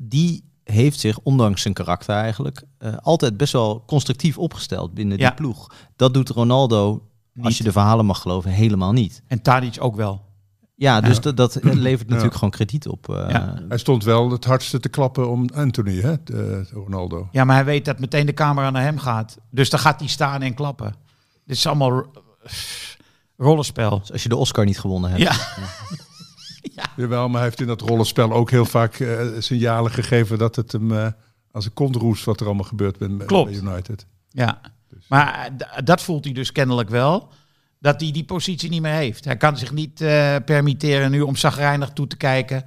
[0.04, 2.62] Die heeft zich, ondanks zijn karakter eigenlijk,
[3.02, 5.26] altijd best wel constructief opgesteld binnen Ja.
[5.26, 5.74] die ploeg.
[5.96, 7.02] Dat doet Ronaldo,
[7.40, 9.22] als je de verhalen mag geloven, helemaal niet.
[9.26, 10.20] En Tadic ook wel.
[10.82, 11.20] Ja, dus Ja.
[11.20, 12.38] dat, dat levert natuurlijk Ja.
[12.38, 13.08] gewoon krediet op.
[13.08, 13.54] eh, Ja.
[13.68, 17.28] Hij stond wel het hardste te klappen om Anthony, hè, de- Ronaldo.
[17.32, 19.38] Ja, maar hij weet dat meteen de camera naar hem gaat.
[19.50, 20.94] Dus dan gaat hij staan en klappen.
[21.44, 22.10] Dit is allemaal ro-
[23.36, 23.98] rollenspel.
[23.98, 25.22] Dus als je de Oscar niet gewonnen hebt.
[26.74, 26.84] Ja.
[26.96, 30.72] Jawel, maar hij heeft in dat rollenspel ook heel vaak eh, signalen gegeven dat het
[30.72, 31.06] hem eh,
[31.50, 33.52] als een kont roest wat er allemaal gebeurt bij, bij Klopt.
[33.56, 34.06] United.
[34.30, 34.60] Ja,
[35.08, 37.28] maar eh, d- dat voelt hij dus kennelijk wel.
[37.82, 39.24] Dat hij die positie niet meer heeft.
[39.24, 42.64] Hij kan zich niet eh, permitteren nu om zagrijnig toe te kijken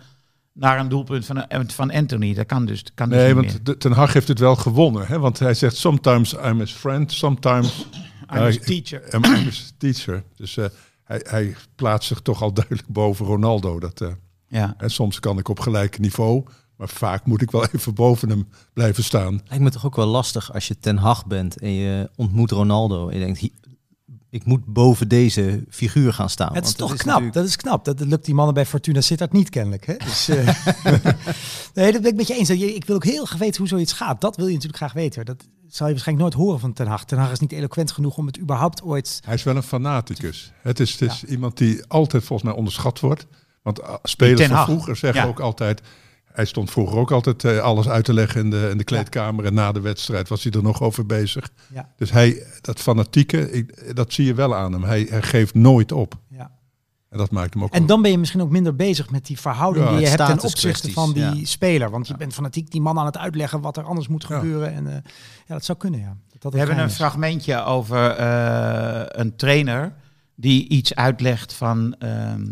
[0.54, 2.34] naar een doelpunt van, eh, van Anthony.
[2.34, 5.08] Dat kan dus, kan dus Nee, niet want de- Ten Hag heeft het wel gewonnen.
[5.08, 5.19] Hè?
[5.19, 7.86] Want hij zegt, sometimes I'm his friend, sometimes.
[8.36, 9.13] I'm his teacher.
[9.15, 10.23] I'm, I'm his teacher.
[10.36, 10.65] Dus eh,
[11.04, 13.80] hij, hij plaatst zich toch al duidelijk boven Ronaldo.
[13.80, 14.08] Dat, eh,
[14.47, 14.73] Ja.
[14.78, 16.43] en soms kan ik op gelijk niveau,
[16.78, 19.41] maar vaak moet ik wel even boven hem blijven staan.
[19.47, 23.08] Lijkt me toch ook wel lastig als je Ten Hag bent en je ontmoet Ronaldo.
[23.10, 23.51] En je denkt, "Hi-
[24.29, 26.53] ik moet boven deze figuur gaan staan.
[26.53, 27.05] Het is Want toch dat knap.
[27.13, 27.85] natuurlijk- Dat is knap.
[27.85, 29.85] Dat lukt die mannen bij Fortuna Sittard niet kennelijk.
[29.85, 29.95] Hè?
[29.97, 30.47] Dus, eh,
[31.73, 32.49] nee, dat ben ik met je eens.
[32.49, 34.21] Ik wil ook heel graag weten hoe zoiets gaat.
[34.21, 35.25] Dat wil je natuurlijk graag weten.
[35.25, 37.05] Dat zal je waarschijnlijk nooit horen van Ten Hag.
[37.05, 39.19] Ten Hag is niet eloquent genoeg om het überhaupt ooit...
[39.25, 40.51] Hij is wel een fanaticus.
[40.61, 43.25] Het is, het is iemand die altijd volgens mij onderschat wordt.
[43.61, 45.27] Want uh, spelers van vroeger zeggen Ja.
[45.27, 45.81] ook altijd...
[46.36, 49.45] Hij stond vroeger ook altijd eh, alles uit te leggen in de, in de kleedkamer.
[49.45, 51.50] En na de wedstrijd was hij er nog over bezig.
[51.74, 51.89] Ja.
[51.98, 54.84] Dus hij, dat fanatieke, ik- dat zie je wel aan hem.
[54.84, 56.19] Hij, hij geeft nooit op.
[56.30, 56.52] Ja.
[57.10, 59.39] En dat maakt hem ook En dan ben je misschien ook minder bezig met die
[59.39, 61.45] verhouding Ja, die je hebt ten opzichte van die ja.
[61.45, 61.89] speler.
[61.89, 64.36] Want je bent fanatiek die man aan het uitleggen wat er anders moet Ja.
[64.36, 64.74] gebeuren.
[64.74, 64.93] En eh,
[65.45, 66.17] ja, dat zou kunnen, ja.
[66.32, 66.95] Dat dat We hebben een is.
[66.95, 69.93] fragmentje over eh, een trainer
[70.36, 72.43] die iets uitlegt van ehm,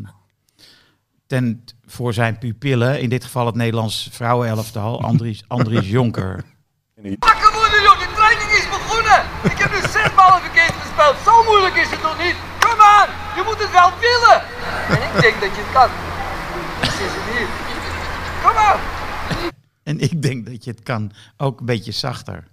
[1.34, 6.44] ten, voor zijn pupillen, in dit geval het Nederlands vrouwenelftal, Andries, Andries Jonker.
[6.94, 9.20] Worden joh, de training is begonnen!
[9.52, 12.36] Ik heb nu zes ballen verkeerd gespeeld, zo moeilijk is het nog niet!
[12.60, 14.40] Kom aan, je moet het wel willen!
[14.96, 15.90] En ik denk dat je het kan.
[16.82, 17.48] Dus is het hier.
[18.44, 18.80] Kom aan!
[19.84, 22.48] En ik denk dat je het kan ook een beetje zachter.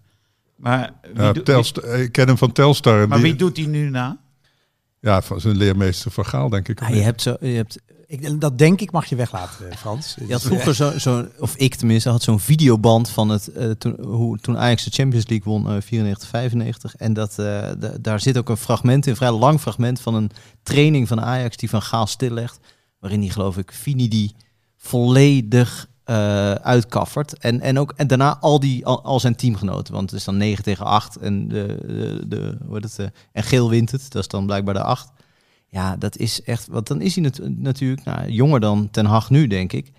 [0.57, 3.09] Maar wie, Ja, Telstar- ik ken hem van Telstar.
[3.09, 4.17] maar Die- wie doet hij nu na?
[5.01, 6.81] Ja, van zijn leermeester van Gaal, denk ik.
[6.81, 10.17] Ja, je hebt zo, je hebt, Ik, dat denk ik mag je weglaten, eh, Frans.
[10.27, 13.97] je had vroeger zo, zo, of ik tenminste, had zo'n videoband van het, eh, toen,
[14.05, 16.97] hoe, toen Ajax de Champions League won, eh 94, 95.
[16.97, 20.15] En dat, eh, da- daar zit ook een fragment in, een vrij lang fragment van
[20.15, 20.31] een
[20.63, 22.59] training van Ajax die Van Gaal stillegt.
[22.99, 24.35] Waarin hij geloof ik Fini die
[24.77, 27.39] volledig eh uitkaffert.
[27.39, 29.95] En, en, ook, en daarna al, die, al, al zijn teamgenoten.
[29.95, 33.07] Want het is dan 9 tegen 8 en, de, de, de, hoe heet het, eh,
[33.33, 34.11] en geel wint het.
[34.13, 35.09] Dat is dan blijkbaar de 8.
[35.69, 36.67] Ja, dat is echt.
[36.71, 39.93] Want dan is hij nat- natuurlijk nou, jonger dan Ten Hag nu, denk ik.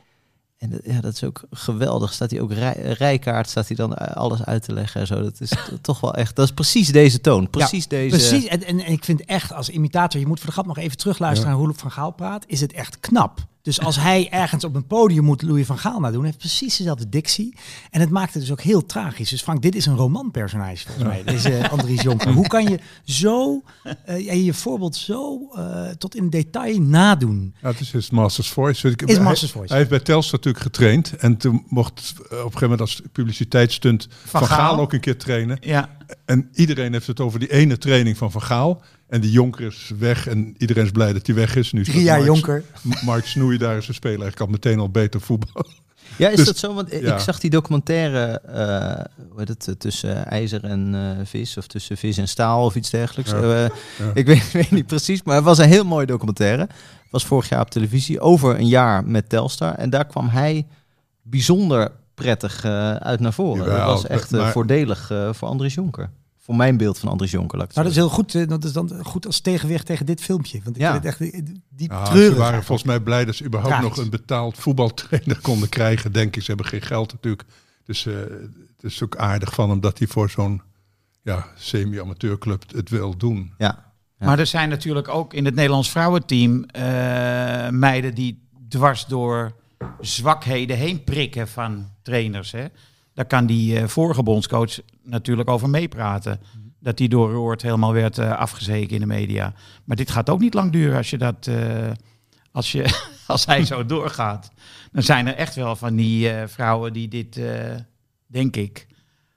[0.58, 2.13] En dat, ja, dat is ook geweldig.
[2.13, 5.21] Staat hij ook rij, rijkaart, staat hij dan eh, alles uit te leggen en zo.
[5.21, 6.36] Dat is toch wel echt.
[6.36, 7.50] Dat is precies deze toon.
[7.50, 8.15] Precies deze.
[8.17, 10.78] Precies, en, en, en ik vind echt als imitator, je moet voor de grap nog
[10.78, 13.39] even terugluisteren naar hoe Louis van Gaal praat, is het echt knap.
[13.62, 17.10] Dus als hij ergens op een podium moet Louis van Gaal nadoen, heeft precies dezelfde
[17.10, 17.56] dictie.
[17.89, 19.30] En het maakt het dus ook heel tragisch.
[19.30, 22.32] Dus Frank, dit is een romanpersonage volgens mij, deze Andries Jonker.
[22.34, 23.62] Hoe kan je zo,
[24.06, 27.56] eh, ja, je voorbeeld zo eh, tot in detail nadoen?
[27.62, 28.88] Ja, het is his Masters Voice.
[28.89, 29.67] Ik- Is hij- Masters Voice.
[29.69, 31.15] Hij heeft bij Telstar natuurlijk getraind.
[31.15, 34.58] En toen mocht eh, op een gegeven moment als publiciteitsstunt Van, Gaal.
[34.58, 35.58] Gaal ook een keer trainen.
[35.62, 35.89] Ja,
[36.26, 38.82] En iedereen heeft het over die ene training van Van Gaal.
[39.08, 40.28] En die Jonker is weg.
[40.28, 41.71] En iedereen is blij dat hij weg is.
[41.71, 42.63] Nu Drie jaar Mark- Jonker.
[43.06, 44.21] Mark Snoei daar is een speler.
[44.21, 45.65] Hij kan meteen al beter voetbal.
[46.17, 46.74] Ja, is Dus- dat zo?
[46.74, 47.13] Want ja.
[47.13, 51.67] ik zag die documentaire, eh, hoe heet het, eh, tussen ijzer en eh, vis, of
[51.67, 53.32] tussen vis en staal of iets dergelijks.
[53.32, 53.65] Ja.
[53.65, 53.69] Eh,
[54.13, 56.62] Ik weet, weet niet precies, maar het was een heel mooie documentaire.
[56.62, 59.74] Het was vorig jaar op televisie, over een jaar met Telstar.
[59.74, 60.67] En daar kwam hij
[61.21, 63.63] bijzonder prettig eh, uit naar voren.
[63.65, 66.10] Jawel, dat was echt eh, maar- voordelig eh, voor Andries Jonker.
[66.38, 67.58] Voor mijn beeld van Andries Jonker.
[67.58, 68.50] Nou, dat is heel goed.
[68.50, 70.60] Dat is dan goed als tegenwicht tegen dit filmpje.
[70.63, 70.91] Want ik Ja.
[70.91, 71.32] vind het echt
[71.69, 72.13] diep Ja, treurig.
[72.13, 72.65] ze waren eigenlijk.
[72.65, 76.12] volgens mij blij dat ze überhaupt nog een betaald voetbaltrainer konden krijgen.
[76.12, 76.41] Denk ik.
[76.41, 77.43] Ze hebben geen geld natuurlijk.
[77.86, 78.13] Dus eh,
[78.76, 80.62] het is ook aardig van hem dat hij voor zo'n
[81.21, 83.54] ja, semi-amateurclub het wil doen.
[83.58, 83.84] Ja.
[84.19, 84.26] Ja.
[84.26, 86.82] maar er zijn natuurlijk ook in het Nederlands vrouwenteam eh,
[87.69, 89.56] meiden die dwars door
[90.00, 92.52] zwakheden heen prikken van trainers.
[92.52, 92.65] Hè?
[93.13, 96.39] Daar kan die eh, vorige bondscoach natuurlijk over meepraten.
[96.80, 99.54] Dat die door Roord helemaal werd eh, afgezeken in de media.
[99.84, 101.48] Maar dit gaat ook niet lang duren als je dat.
[101.48, 101.91] eh,
[102.52, 104.52] als, je, als hij zo doorgaat.
[104.91, 107.76] Dan zijn er echt wel van die eh, vrouwen die dit, eh,
[108.28, 108.88] denk ik,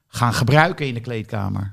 [0.06, 1.72] gaan gebruiken in de kleedkamer.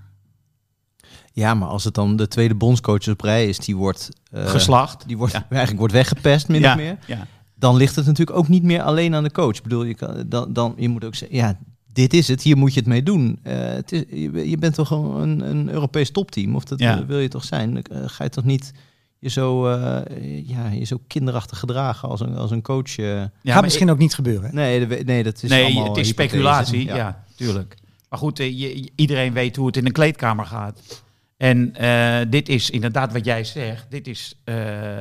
[1.34, 5.08] Ja, maar als het dan de tweede bondscoach op rij is, die wordt, eh, Geslacht.
[5.08, 5.40] die wordt Ja.
[5.50, 6.98] eigenlijk wordt weggepest, min ja, of meer.
[7.08, 7.28] Ja.
[7.62, 9.56] Dan ligt het natuurlijk ook niet meer alleen aan de coach.
[9.58, 11.58] Ik bedoel, je, kan, dan, dan, je moet ook zeggen, ja,
[11.94, 13.40] dit is het, hier moet je het mee doen.
[13.44, 17.06] Eh, het is, je, je bent toch gewoon een, een Europees topteam, of dat Ja.
[17.06, 17.82] wil je toch zijn?
[17.84, 18.72] Eh, ga je toch niet
[19.20, 22.98] je zo, eh, ja, je zo kinderachtig gedragen als een, als een coach?
[22.98, 23.06] eh?
[23.16, 24.50] Ja, Gaat misschien ook niet gebeuren.
[24.50, 24.54] hè?
[24.56, 26.84] Nee, dat, nee, dat is nee, allemaal het is speculatie.
[26.86, 27.24] Ja, Ja.
[27.36, 27.76] tuurlijk.
[28.10, 31.04] Maar goed, je- iedereen weet hoe het in een kleedkamer gaat.
[31.38, 33.86] En eh, dit is inderdaad wat jij zegt.
[33.90, 34.56] Dit is eh,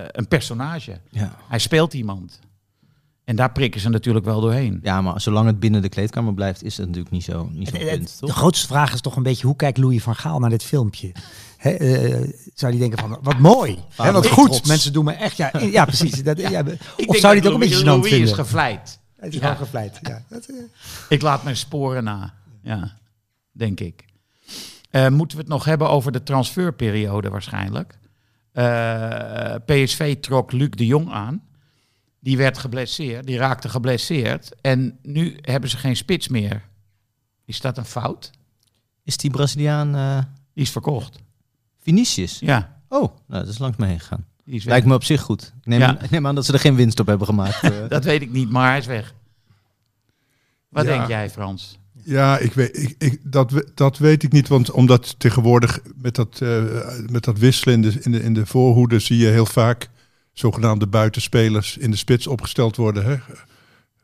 [0.07, 0.99] een personage.
[1.11, 1.37] Ja.
[1.49, 2.38] Hij speelt iemand.
[3.31, 4.81] En daar prikken ze natuurlijk wel doorheen.
[4.83, 7.79] Ja, maar zolang het binnen de kleedkamer blijft, is het natuurlijk niet zo, niet zo
[7.79, 8.37] punt, De toch?
[8.37, 11.12] grootste vraag is toch een beetje, hoe kijkt Louis van Gaal naar dit filmpje?
[11.57, 14.69] Hè, eh, zou die denken van, wat mooi, hè, wat goed, trots.
[14.69, 16.23] mensen doen me echt, ja, ja precies.
[16.23, 18.29] Dat, ja, of zou die dat het ook een beetje gênant Louis vinden?
[18.29, 18.99] is gevleid.
[19.16, 19.40] Hij is Ja.
[19.40, 20.23] gewoon gevleid, ja.
[20.29, 20.57] Dat, eh,
[21.09, 22.35] Ik laat mijn sporen na.
[22.62, 22.93] Ja,
[23.53, 24.05] denk ik.
[24.90, 27.99] Eh, moeten we het nog hebben over de transferperiode waarschijnlijk?
[28.53, 31.43] Eh, PSV trok Luc de Jong aan.
[32.21, 34.51] Die werd geblesseerd, die raakte geblesseerd.
[34.61, 36.63] En nu hebben ze geen spits meer.
[37.45, 38.31] Is dat een fout?
[39.05, 40.19] Is die Braziliaan eh
[40.55, 41.19] Die is verkocht.
[41.83, 42.39] Vinicius?
[42.39, 44.25] Ja, Oh, nou, dat is langs me heen gegaan.
[44.45, 45.43] Lijkt me op zich goed.
[45.61, 45.87] Ik neem, Ja.
[45.87, 47.63] aan, neem aan dat ze er geen winst op hebben gemaakt.
[47.63, 47.71] eh.
[47.89, 49.15] Dat weet ik niet, maar hij is weg.
[50.69, 50.91] Wat Ja.
[50.97, 51.79] denk jij, Frans?
[52.05, 54.49] Ja, ik weet, ik, ik, dat, dat weet ik niet.
[54.49, 56.65] Want omdat tegenwoordig met dat, eh,
[57.11, 59.89] met dat wisselen in de, in, de, in de voorhoede zie je heel vaak
[60.40, 63.05] zogenaamde buitenspelers in de spits opgesteld worden.
[63.05, 63.16] Hè?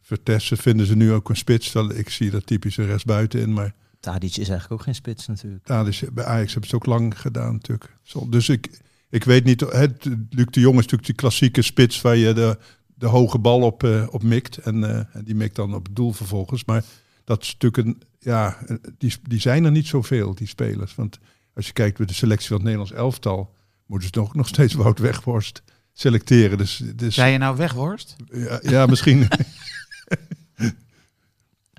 [0.02, 1.74] Vertessen vinden ze nu ook een spits.
[1.74, 3.52] Ik zie dat typische rechtsbuiten in.
[3.52, 5.66] Maar Tadic is eigenlijk ook geen spits natuurlijk.
[5.66, 7.96] dus bij Ajax hebben ze het ook lang gedaan natuurlijk.
[8.28, 9.60] Dus ik, ik weet niet.
[9.60, 12.58] Het, Luc de Jong is natuurlijk die klassieke spits waar je de,
[12.94, 14.56] de hoge bal op, eh, op mikt.
[14.56, 16.64] En, eh, en die mikt dan op het doel vervolgens.
[16.64, 16.84] Maar
[17.24, 18.02] dat is natuurlijk een.
[18.18, 20.94] Ja, eh, die, die zijn er niet zoveel, die spelers.
[20.94, 21.18] Want
[21.54, 23.54] als je kijkt bij de selectie van het Nederlands elftal.
[23.86, 25.62] moeten ze nog, nog steeds Wout Weghorst
[25.98, 26.58] selecteren.
[26.58, 28.16] Dus, dus Zei je nou Weghorst?
[28.32, 29.18] ja, ja, misschien.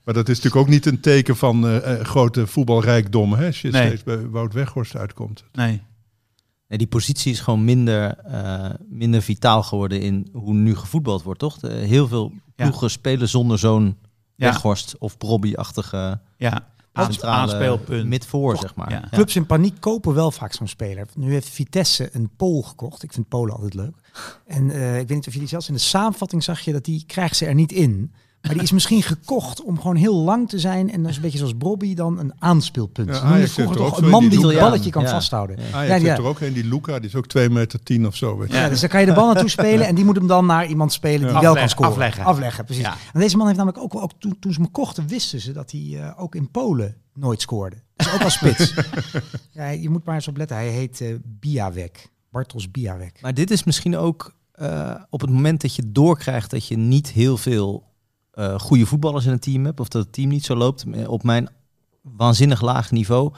[0.05, 3.33] maar dat is natuurlijk ook niet een teken van eh, eh, grote voetbalrijkdom.
[3.33, 3.85] Hè, als je Nee.
[3.87, 5.43] steeds bij Wout Weghorst uitkomt.
[5.51, 5.81] Nee.
[6.67, 11.39] Nee, die positie is gewoon minder, eh, minder vitaal geworden in hoe nu gevoetbald wordt,
[11.39, 11.57] toch?
[11.59, 13.97] De- heel veel ploegen spelen zonder zo'n
[14.35, 14.49] Ja.
[14.51, 18.05] Weghorst of Brobby-achtige Ja, aanspeelpunt.
[18.05, 18.91] mid-voor, zeg maar.
[18.91, 19.07] Ja.
[19.11, 21.07] Clubs in paniek kopen wel vaak zo'n speler.
[21.15, 23.03] Nu heeft Vitesse een Pool gekocht.
[23.03, 23.95] Ik vind Polen altijd leuk.
[24.45, 27.03] En eh, ik weet niet of jullie zelfs in de samenvatting zag je dat die
[27.07, 28.11] krijgt ze er niet in.
[28.41, 30.91] Maar die is misschien gekocht om gewoon heel lang te zijn.
[30.91, 33.07] En dat is een beetje zoals Brobby dan een aanspeelpunt.
[33.09, 35.09] Ja, Ajax vroeger er toch een man die die het balletje kan Ja.
[35.09, 35.55] vasthouden.
[35.57, 35.63] Ja.
[35.63, 36.15] Ajax Ja, heeft ja.
[36.15, 38.37] er ook een, die Luca, die is ook 2 meter 10 of zo.
[38.37, 38.55] Weet je.
[38.57, 40.65] Ja, dus dan kan je de bal naartoe spelen en die moet hem dan naar
[40.67, 41.41] iemand spelen die Ja.
[41.41, 41.91] wel kan scoren.
[41.91, 42.23] afleggen.
[42.23, 42.83] Afleggen, precies.
[42.83, 42.95] Ja.
[43.13, 45.51] En deze man heeft namelijk ook, wel- ook toen, toen ze me kochten, wisten ze
[45.51, 47.75] dat hij eh, ook in Polen nooit scoorde.
[47.95, 48.73] Dus ook als spits.
[49.51, 50.57] ja, je moet maar eens op letten.
[50.57, 52.11] Hij heet eh Biawek.
[52.31, 53.19] Bartos Biawek.
[53.21, 57.11] Maar dit is misschien ook eh, op het moment dat je doorkrijgt dat je niet
[57.11, 57.85] heel veel
[58.57, 61.23] goede voetballers in het team hebt, of dat het team niet zo loopt, eh, op
[61.23, 61.49] mijn
[62.01, 63.33] waanzinnig laag niveau,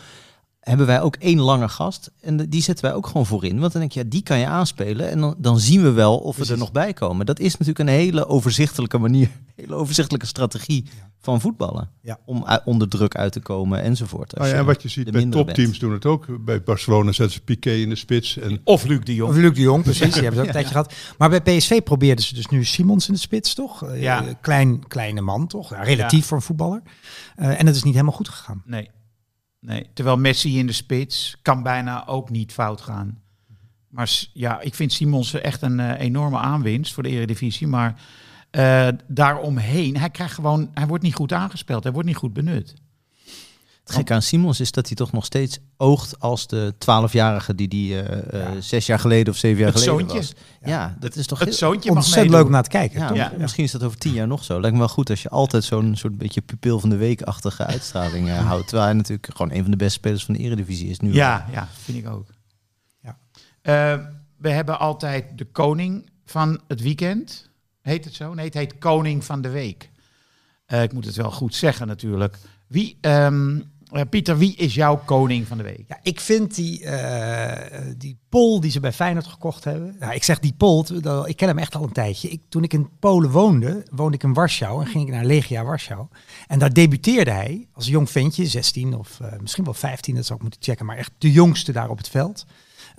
[0.69, 2.12] hebben wij ook één lange gast.
[2.21, 3.60] En die zetten wij ook gewoon voorin.
[3.60, 5.10] Want dan denk je, ja, die kan je aanspelen.
[5.10, 7.25] En dan, dan zien we wel of we er nog bij komen.
[7.25, 10.86] Dat is natuurlijk een hele overzichtelijke manier, een hele overzichtelijke strategie
[11.21, 11.89] van voetballen.
[12.01, 12.19] Ja.
[12.25, 14.29] Om onder druk uit te komen enzovoort.
[14.34, 15.79] Als Nou ja, en wat je ziet de bij topteams bent.
[15.79, 16.45] doen het ook.
[16.45, 18.38] Bij Barcelona zetten ze Piqué in de spits.
[18.38, 19.32] En Of Luc de Jong.
[19.32, 20.13] Of Luc de Jong, precies.
[20.13, 20.93] Die hebben ze ook een tijdje gehad.
[21.17, 23.84] Maar bij PSV probeerden ze dus nu Simons in de spits, toch?
[23.84, 24.23] Eh, Ja.
[24.41, 25.69] klein, kleine man, toch?
[25.69, 26.25] Ja, relatief Ja.
[26.25, 26.82] voor een voetballer.
[27.36, 28.62] Eh, en dat is niet helemaal goed gegaan.
[28.65, 28.89] Nee.
[29.60, 29.89] Nee.
[29.93, 33.22] Terwijl Messi in de spits kan bijna ook niet fout gaan.
[33.89, 37.67] Maar ja, ik vind Simons echt een eh, enorme aanwinst voor de Eredivisie.
[37.67, 38.02] Maar
[38.50, 41.84] eh, daaromheen, hij krijgt gewoon, hij wordt niet goed aangespeeld.
[41.84, 42.74] Hij wordt niet goed benut.
[43.89, 47.67] Het gekke aan Simons is dat hij toch nog steeds oogt als de 12-jarige die
[47.67, 50.17] die eh, eh, zes jaar geleden of zeven jaar Het geleden zoontje.
[50.17, 50.34] was.
[50.71, 52.99] Ja, dat is toch Het heel- zoontje mag Ontzettend leuk om naar te kijken.
[52.99, 53.17] ja, toch?
[53.17, 53.32] Ja.
[53.38, 54.54] Misschien is dat over tien jaar nog zo.
[54.60, 58.28] Lijkt me wel goed als je altijd zo'n soort beetje pupil van de week-achtige uitstraling
[58.30, 58.63] eh, houdt.
[58.67, 61.13] Terwijl hij natuurlijk gewoon een van de beste spelers van de Eredivisie is nu.
[61.13, 62.28] Ja, ja, vind ik ook.
[63.02, 63.17] Ja.
[63.62, 63.99] Eh,
[64.38, 67.49] we hebben altijd de koning van het weekend.
[67.82, 68.34] Heet het zo?
[68.34, 69.89] Nee, het heet koning van de week.
[70.65, 72.38] Eh, ik moet het wel goed zeggen natuurlijk.
[72.67, 73.60] Wie, ehm,
[73.91, 75.84] eh, Pieter, wie is jouw koning van de week?
[75.88, 79.95] Ja, ik vind die, eh, die Pol die ze bij Feyenoord gekocht hebben.
[80.12, 80.86] Ik zeg die Pol,
[81.28, 82.30] ik ken hem echt al een tijdje.
[82.30, 85.63] Ik, toen ik in Polen woonde, woonde ik in Warschau en ging ik naar Legia
[85.63, 86.08] Warschau.
[86.47, 90.38] En daar debuteerde hij als jong ventje, 16 of eh, misschien wel 15, dat zou
[90.38, 90.86] ik moeten checken.
[90.86, 92.45] Maar echt de jongste daar op het veld.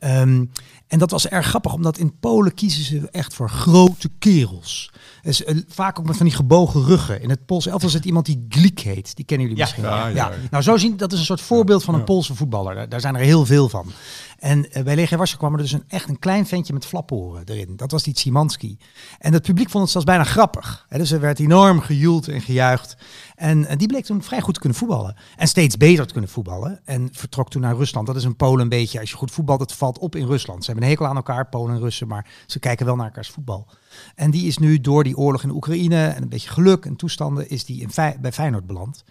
[0.00, 0.44] Ehm,
[0.86, 4.90] en dat was erg grappig, omdat in Polen kiezen ze echt voor grote kerels.
[5.22, 7.22] Dus, eh, vaak ook met van die gebogen ruggen.
[7.22, 9.16] In het Pools elftal zit iemand die Glik heet.
[9.16, 9.70] Die kennen jullie Ja.
[9.70, 10.14] misschien.
[10.14, 10.30] Ja.
[10.50, 12.74] Nou, zo zien, dat is een soort voorbeeld van een Poolse voetballer.
[12.74, 13.92] Daar, daar zijn er heel veel van.
[14.40, 17.42] En eh, bij Legia Warschau kwam er dus een, echt een klein ventje met flaporen
[17.46, 17.76] erin.
[17.76, 18.78] Dat was die Simanski.
[19.18, 20.86] En het publiek vond het zelfs bijna grappig.
[20.88, 22.96] Hè, dus er werd enorm gejoeld en gejuicht.
[23.36, 25.16] En eh, die bleek toen vrij goed te kunnen voetballen.
[25.36, 26.80] En steeds beter te kunnen voetballen.
[26.84, 28.06] En vertrok toen naar Rusland.
[28.06, 30.64] Dat is een Polen een beetje, als je goed voetbalt, het valt op in Rusland.
[30.64, 33.30] Ze hebben een hekel aan elkaar, Polen en Russen, maar ze kijken wel naar elkaars
[33.30, 33.66] voetbal.
[34.14, 37.50] En die is nu door die oorlog in Oekraïne en een beetje geluk en toestanden,
[37.50, 39.04] is die in bij Feyenoord beland.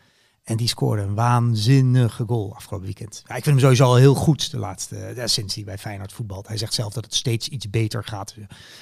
[0.49, 3.23] En die scoorde een waanzinnige goal afgelopen weekend.
[3.27, 6.11] Ja, ik vind hem sowieso al heel goed de laatste, ja, sinds hij bij Feyenoord
[6.13, 6.47] voetbalt.
[6.47, 8.35] Hij zegt zelf dat het steeds iets beter gaat.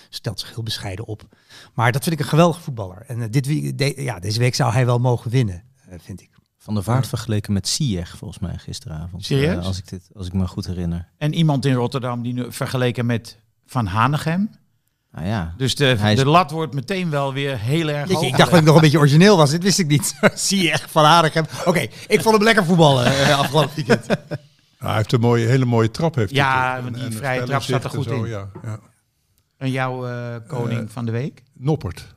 [0.09, 1.27] Stelt zich heel bescheiden op.
[1.73, 3.03] Maar dat vind ik een geweldig voetballer.
[3.07, 6.21] En eh, dit, wie- de- ja, deze week zou hij wel mogen winnen, eh, vind
[6.21, 6.29] ik.
[6.57, 9.25] Van der Vaart vergeleken met Ziyech volgens mij gisteravond.
[9.25, 9.57] Serieus?
[9.59, 11.09] Eh, als, ik dit, als ik me goed herinner.
[11.17, 14.49] En iemand in Rotterdam die nu vergeleken met Van Hanegem.
[15.11, 18.23] Nou ja, Dus de, Hij is- de lat wordt meteen wel weer heel erg hoog.
[18.23, 19.49] ik dacht dat ik nog een beetje origineel was.
[19.51, 20.15] Dit wist ik niet.
[20.35, 21.45] Zie je echt van Aardigem.
[21.65, 24.07] Oké, ik vond hem lekker voetballen eh, afgelopen weekend.
[24.07, 24.17] Nou,
[24.79, 26.15] hij heeft een mooie, hele mooie trap.
[26.15, 28.29] Heeft hij Ja, want die vrije trap staat er en goed zo, in.
[28.29, 28.79] Ja, ja.
[29.57, 31.43] En jouw eh, koning Eh, van de week?
[31.53, 32.15] Noppert.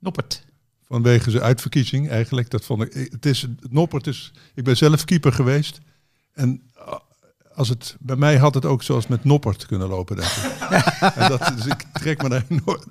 [0.00, 0.46] Noppert.
[0.86, 2.50] Vanwege zijn uitverkiezing eigenlijk.
[2.50, 3.08] Dat vond ik.
[3.12, 4.32] Het is, Noppert is.
[4.54, 5.78] Ik ben zelf keeper geweest.
[6.32, 6.62] En
[7.58, 10.42] als het, bij mij had het ook zoals met Noppert kunnen lopen, denk ik.
[11.14, 12.44] en dat, dus ik trek me daar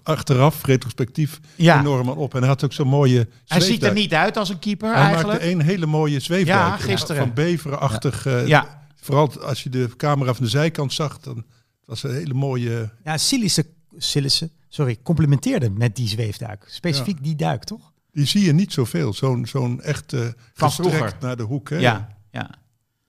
[0.03, 1.79] achteraf, retrospectief, Ja.
[1.79, 2.33] enorm aan op.
[2.33, 5.03] En hij had ook zo'n mooie Hij ziet er niet uit als een keeper Hij
[5.03, 5.39] eigenlijk.
[5.39, 6.57] maakte een hele mooie zweefduik.
[6.69, 7.21] Ja, gisteren.
[7.21, 8.25] Van beverenachtig.
[8.25, 8.85] eh, Ja.
[8.95, 11.45] Vooral als je de camera van de zijkant zag, dan
[11.85, 12.89] was een hele mooie...
[13.03, 13.65] Ja, Silisse,
[13.97, 16.65] Silisse, sorry, complimenteerde met die zweefduik.
[16.69, 17.91] Specifiek die duik, toch?
[18.11, 19.13] Die zie je niet zoveel.
[19.13, 20.13] Zo'n zo'n echt
[20.53, 21.69] Van gestrekt naar de hoek.
[21.69, 21.77] Hè?
[21.77, 22.49] Ja, ja.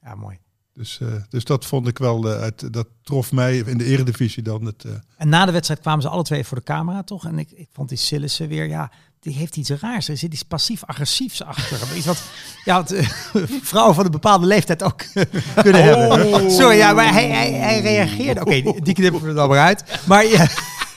[0.02, 0.38] Ja, mooi.
[0.78, 4.42] Dus, eh, dus dat vond ik wel, eh, uit, dat trof mij in de eredivisie
[4.42, 4.64] dan.
[4.64, 7.26] Het, eh, En na de wedstrijd kwamen ze alle twee voor de camera, toch?
[7.26, 10.08] En ik, ik vond die Sillissen weer, ja, die heeft iets raars.
[10.08, 11.96] Er zit iets passief-agressiefs achter.
[11.96, 12.22] Iets wat,
[12.64, 12.94] ja, wat
[13.70, 15.04] vrouwen van een bepaalde leeftijd ook
[15.62, 16.50] kunnen hebben.
[16.50, 18.40] Sorry, ja, maar hij, hij, hij reageerde.
[18.40, 19.84] Oké, die, die knippen we er dan maar uit.
[20.06, 20.48] Maar ja,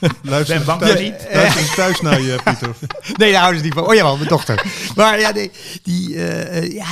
[0.21, 1.27] luister, Ben bang thuis, niet.
[1.33, 2.75] luister eens thuis naar je, Pieter.
[3.19, 3.87] nee, daar houden ze niet van.
[3.87, 4.65] Oh jawel, mijn dochter.
[4.95, 5.51] Maar ja, nee,
[5.83, 6.85] die, eh, eh, ja,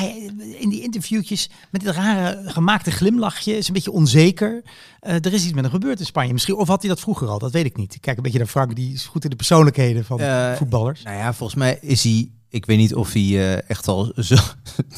[0.60, 4.64] in die interviewtjes met dit rare gemaakte glimlachje, is een beetje onzeker.
[5.00, 6.34] Eh, er is iets met hem gebeurd in Spanje.
[6.34, 7.40] Misschien, of had hij dat vroeger al?
[7.40, 7.96] Dat weet ik niet.
[7.96, 10.20] Ik kijk een beetje naar Frank, die is goed in de persoonlijkheden van
[10.56, 11.04] voetballers.
[11.04, 12.30] Nou ja, volgens mij is hij.
[12.52, 14.36] Ik weet niet of hij eh, echt al zo,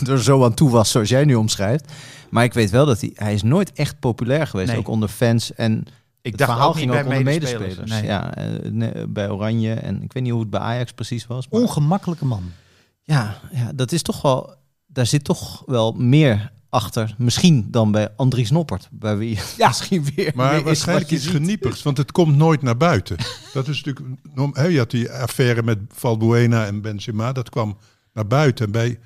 [0.10, 1.92] er zo aan toe was zoals jij nu omschrijft.
[2.30, 3.12] Maar ik weet wel dat hij.
[3.16, 4.70] Hij is nooit echt populair geweest.
[4.70, 4.78] Nee.
[4.78, 5.54] Ook onder fans.
[5.54, 5.86] En
[6.22, 7.76] Ik het dacht verhaal ook niet ging bij ook onder medespelers.
[7.76, 8.02] medespelers.
[8.02, 8.10] Nee.
[8.10, 9.74] Ja, eh, nee, bij Oranje.
[9.74, 11.48] En ik weet niet hoe het bij Ajax precies was.
[11.50, 12.44] Maar Ongemakkelijke man.
[13.04, 14.56] ja, ja, dat is toch wel.
[14.88, 17.16] Daar zit toch wel meer achter.
[17.18, 18.88] Misschien dan bij Andries Noppert.
[18.92, 19.68] Bij wie ja.
[19.68, 20.32] misschien weer.
[20.36, 21.32] Maar waarschijnlijk iets ziet.
[21.34, 23.18] geniepigs, want het komt nooit naar buiten.
[23.54, 24.18] Dat is natuurlijk,
[24.58, 27.78] hè, je had die affaire met Valbuena en Benzema, dat kwam
[28.14, 28.66] naar buiten.
[28.66, 29.00] En, bij,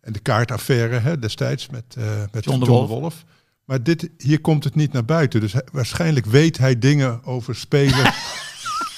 [0.00, 2.88] en de kaartaffaire hè, destijds met, eh met John John, de de Wolf.
[2.88, 3.24] Wolf.
[3.64, 5.40] Maar dit, hier komt het niet naar buiten.
[5.40, 8.12] Dus hij- waarschijnlijk weet hij dingen over spelen.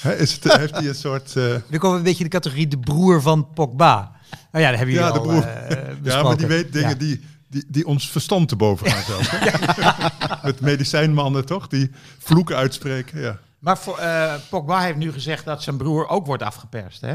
[0.01, 1.35] Hè, is het, heeft hij een soort...
[1.35, 4.11] eh, Dan komen we een beetje in de categorie de broer van Pogba.
[4.51, 5.43] Nou ja, dat hebben jullie Ja, de al broer.
[5.47, 6.95] eh, ja, maar die weet dingen Ja.
[6.95, 9.31] die, die, die ons verstand te boven gaan zelfs.
[10.43, 13.19] Met medicijnmannen toch, die vloeken uitspreken.
[13.21, 13.37] Ja.
[13.59, 17.13] Maar voor, eh, Pogba heeft nu gezegd dat zijn broer ook wordt afgeperst, hè?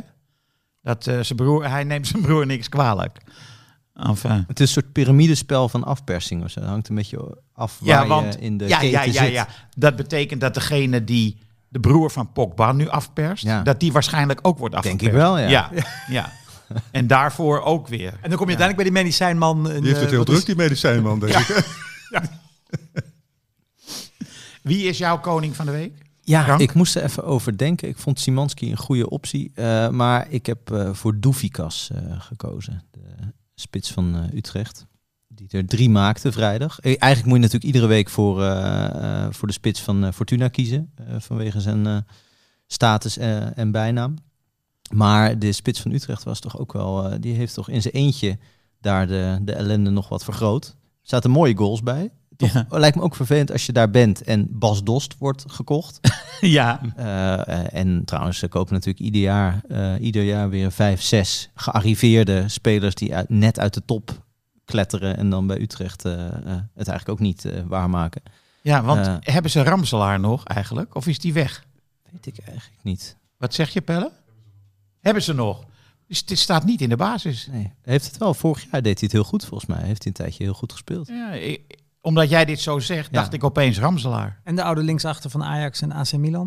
[0.82, 3.18] Dat eh, zijn broer, hij neemt zijn broer niks kwalijk.
[4.06, 4.44] Enfin.
[4.48, 6.44] Het is een soort piramidespel van afpersing.
[6.44, 6.60] of zo.
[6.60, 9.24] Het hangt een beetje af waar Ja, je want in de ja, keten ja, ja,
[9.24, 9.32] zit.
[9.32, 9.48] ja.
[9.76, 11.36] Dat betekent dat degene die
[11.68, 13.62] de broer van Pogba nu afperst, Ja.
[13.62, 15.14] dat die waarschijnlijk ook wordt Denk afgeperst.
[15.16, 15.48] ik wel, ja.
[15.48, 15.70] Ja,
[16.18, 16.32] ja.
[16.90, 18.12] En daarvoor ook weer.
[18.20, 19.64] En dan kom je uiteindelijk bij die medicijnman.
[19.64, 21.66] Die heeft het heel druk, die medicijnman, denk ik.
[24.62, 25.92] Wie is jouw koning van de week?
[26.22, 26.60] Ja, Frank?
[26.60, 27.88] ik moest er even over denken.
[27.88, 29.52] Ik vond Simanski een goede optie.
[29.54, 32.82] eh, maar ik heb eh, voor Doefikas eh, gekozen.
[32.90, 33.00] De
[33.60, 34.86] spits van eh, Utrecht.
[35.28, 36.80] Die er drie maakte vrijdag.
[36.80, 40.92] Eh, Eigenlijk moet je natuurlijk iedere week voor, eh, voor de spits van Fortuna kiezen.
[41.18, 42.06] vanwege zijn
[42.66, 43.16] status
[43.54, 44.14] en bijnaam.
[44.92, 47.20] Maar de spits van Utrecht was toch ook wel...
[47.20, 48.38] die heeft toch in zijn eentje
[48.80, 50.64] daar de, de ellende nog wat vergroot.
[50.66, 52.10] Er zaten mooie goals bij.
[52.40, 52.66] Toch Ja.
[52.68, 56.00] lijkt me ook vervelend als je daar bent en Bas Dost wordt gekocht.
[56.40, 56.80] Ja.
[56.96, 61.50] Eh, eh, en trouwens, ze kopen natuurlijk ieder jaar, eh, ieder jaar weer vijf, zes
[61.54, 64.24] gearriveerde spelers die uit- net uit de top
[64.64, 68.22] kletteren en dan bij Utrecht het eigenlijk ook niet waarmaken.
[68.62, 70.94] Ja, want hebben ze Ramselaar nog eigenlijk?
[70.94, 71.64] Of is die weg?
[72.10, 73.16] Weet ik eigenlijk niet.
[73.36, 74.10] Wat zeg je, Pelle?
[75.00, 75.64] Hebben ze nog?
[76.06, 77.48] Dus dit staat niet in de basis.
[77.50, 77.72] Nee.
[77.82, 79.82] Heeft het wel, vorig jaar deed hij het heel goed volgens mij.
[79.82, 81.08] Heeft hij een tijdje heel goed gespeeld.
[81.08, 83.18] Ja, ik- omdat jij dit zo zegt, Ja.
[83.20, 84.40] dacht ik opeens Ramselaar.
[84.44, 86.46] En de oude linksachter van Ajax en AC Milan.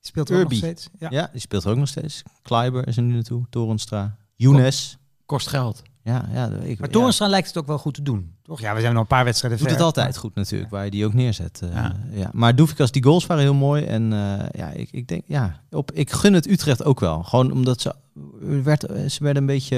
[0.00, 0.88] Die speelt er ook nog steeds.
[0.98, 1.08] Ja.
[1.10, 1.28] Ja.
[1.32, 2.22] die speelt er ook nog steeds.
[2.42, 4.98] Kleiber is er nu naartoe, Torenstra, Younes.
[5.26, 5.82] Kost geld.
[6.02, 6.94] Ja, ja, ik, Maar ja.
[6.94, 8.34] Torenstra lijkt het ook wel goed te doen.
[8.42, 8.60] Toch?
[8.60, 9.76] Ja, we zijn nog een paar wedstrijden doet ver.
[9.76, 11.60] het altijd goed natuurlijk, waar je die ook neerzet.
[11.62, 11.96] eh, Ja.
[12.10, 12.30] ja.
[12.32, 13.84] Maar Doefikas, die goals waren heel mooi.
[13.84, 17.22] En eh, ja, ik, ik denk, ja, op, ik gun het Utrecht ook wel.
[17.22, 17.94] Gewoon omdat ze,
[18.62, 19.76] werd, ze werden een beetje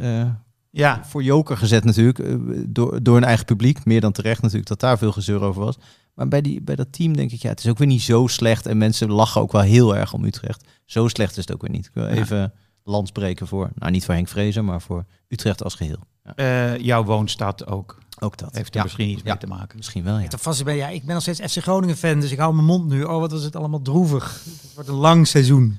[0.00, 0.30] eh,
[0.70, 2.18] Ja, voor joker gezet natuurlijk.
[2.18, 2.34] eh,
[2.66, 3.84] door, door hun eigen publiek.
[3.84, 5.76] Meer dan terecht natuurlijk, dat daar veel gezeur over was.
[6.14, 8.26] Maar bij, die, bij dat team denk ik, ja, het is ook weer niet zo
[8.26, 8.66] slecht.
[8.66, 10.64] En mensen lachen ook wel heel erg om Utrecht.
[10.84, 11.86] Zo slecht is het ook weer niet.
[11.86, 12.10] Ik wil Ja.
[12.10, 12.52] even
[12.84, 15.98] lans breken voor, nou niet voor Henk Vrezer, maar voor Utrecht als geheel.
[16.24, 17.98] Ja, Eh, jouw woonstad ook.
[18.20, 18.54] ook dat.
[18.56, 19.28] Heeft er ja, misschien iets ja.
[19.28, 19.76] mee te maken.
[19.76, 20.28] Misschien wel, ja.
[20.38, 22.88] Vast ben, ja, ik ben nog steeds FC Groningen fan, dus ik hou mijn mond
[22.88, 23.02] nu.
[23.02, 24.42] Oh, wat was het allemaal droevig.
[24.44, 25.76] Het wordt een lang seizoen.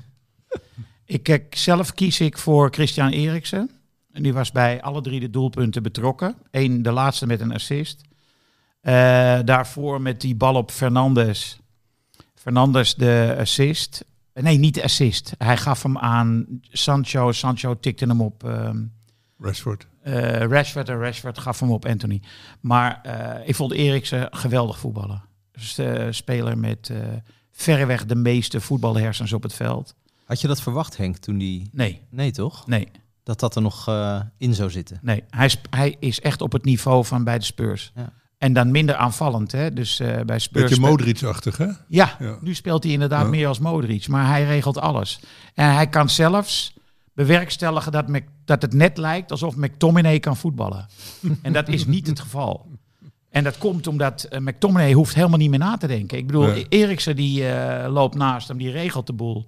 [1.06, 3.72] Ik, eh, zelf kies ik voor Christian Eriksen.
[4.12, 6.36] En die was bij alle drie de doelpunten betrokken.
[6.52, 8.02] Eén, de laatste met een assist.
[8.82, 8.94] Eh,
[9.46, 11.60] daarvoor met die bal op Fernandes.
[12.36, 14.06] Fernandes de assist.
[14.34, 15.34] Eh, Nee, niet de assist.
[15.38, 17.32] Hij gaf hem aan Sancho.
[17.32, 18.78] Sancho tikte hem op ehm
[19.40, 19.88] Rashford.
[20.02, 20.14] eh,
[20.48, 20.90] Rashford.
[20.90, 22.22] En Rashford gaf hem op Anthony.
[22.60, 25.22] Maar eh, ik vond Eriksen geweldig voetballen.
[25.52, 26.98] Dus, eh, speler met eh,
[27.52, 29.96] verreweg de meeste voetbalhersens op het veld.
[30.26, 31.70] Had je dat verwacht, Henk, toen die...
[31.72, 32.68] Nee, Nee, toch?
[32.68, 32.88] nee.
[33.30, 35.00] Dat dat er nog eh, in zou zitten.
[35.02, 37.92] Nee, hij, hij is echt op het niveau van bij de Spurs.
[37.96, 38.12] Ja.
[38.38, 39.74] En dan minder aanvallend, hè?
[39.74, 40.64] Dus eh, bij Spurs.
[40.70, 41.68] Beetje Modric-achtig, hè?
[41.88, 42.38] Ja, Ja.
[42.42, 43.30] nu speelt hij inderdaad Ja.
[43.30, 45.20] meer als Modric, maar hij regelt alles.
[45.54, 46.74] En hij kan zelfs
[47.14, 48.06] bewerkstelligen dat,
[48.46, 50.88] dat het net lijkt alsof McTominay kan voetballen.
[51.42, 52.66] en dat is niet het geval.
[53.30, 56.18] En dat komt omdat eh, McTominay hoeft helemaal niet meer na te denken.
[56.18, 56.66] Ik bedoel, Nee.
[56.70, 59.48] Eriksen die eh, loopt naast hem, die regelt de boel.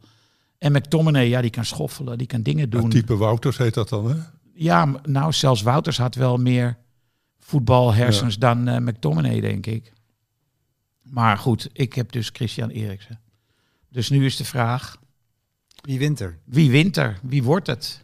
[0.61, 2.89] En McTominay, ja, die kan schoffelen, die kan dingen Ja, doen.
[2.89, 4.15] type Wouters heet dat dan, hè?
[4.53, 6.77] Ja, nou, zelfs Wouters had wel meer
[7.39, 9.93] voetbalhersens dan eh, McTominay, denk ik.
[11.01, 13.19] Maar goed, ik heb dus Christian Eriksen.
[13.89, 14.97] Dus nu is de vraag,
[15.81, 16.39] Wie wint er?
[16.45, 17.19] wie wint er?
[17.21, 18.00] Wie wordt het?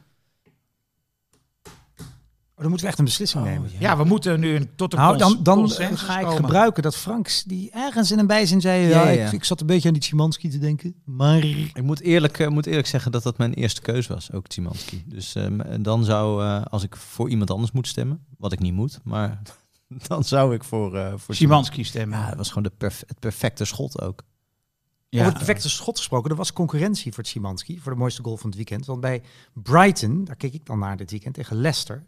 [2.57, 3.71] Oh, dan moeten we echt een beslissing Oh, nemen.
[3.79, 6.43] Ja, we moeten nu een, tot een Nou, dan, dan consensus ga ik komen.
[6.43, 9.25] gebruiken dat Franks, die ergens in een bijzin zei, ja, Ja, ja.
[9.25, 11.43] Ik, ik zat een beetje aan die Szymanski te denken, maar...
[11.45, 15.03] Ik moet eerlijk, eh, moet eerlijk zeggen dat dat mijn eerste keus was, ook Timanski.
[15.05, 18.73] Dus ehm, dan zou, eh, als ik voor iemand anders moet stemmen, wat ik niet
[18.73, 19.41] moet, maar
[20.07, 22.19] dan zou ik voor, eh voor Szymanski stemmen.
[22.19, 24.23] Ja, dat was gewoon de perf- het perfecte schot ook.
[25.09, 25.19] Ja.
[25.19, 28.45] Over het perfecte schot gesproken, er was concurrentie voor Szymanski, voor de mooiste goal van
[28.49, 28.85] het weekend.
[28.85, 29.21] Want bij
[29.53, 32.05] Brighton, daar keek ik dan naar dit weekend, tegen Leicester,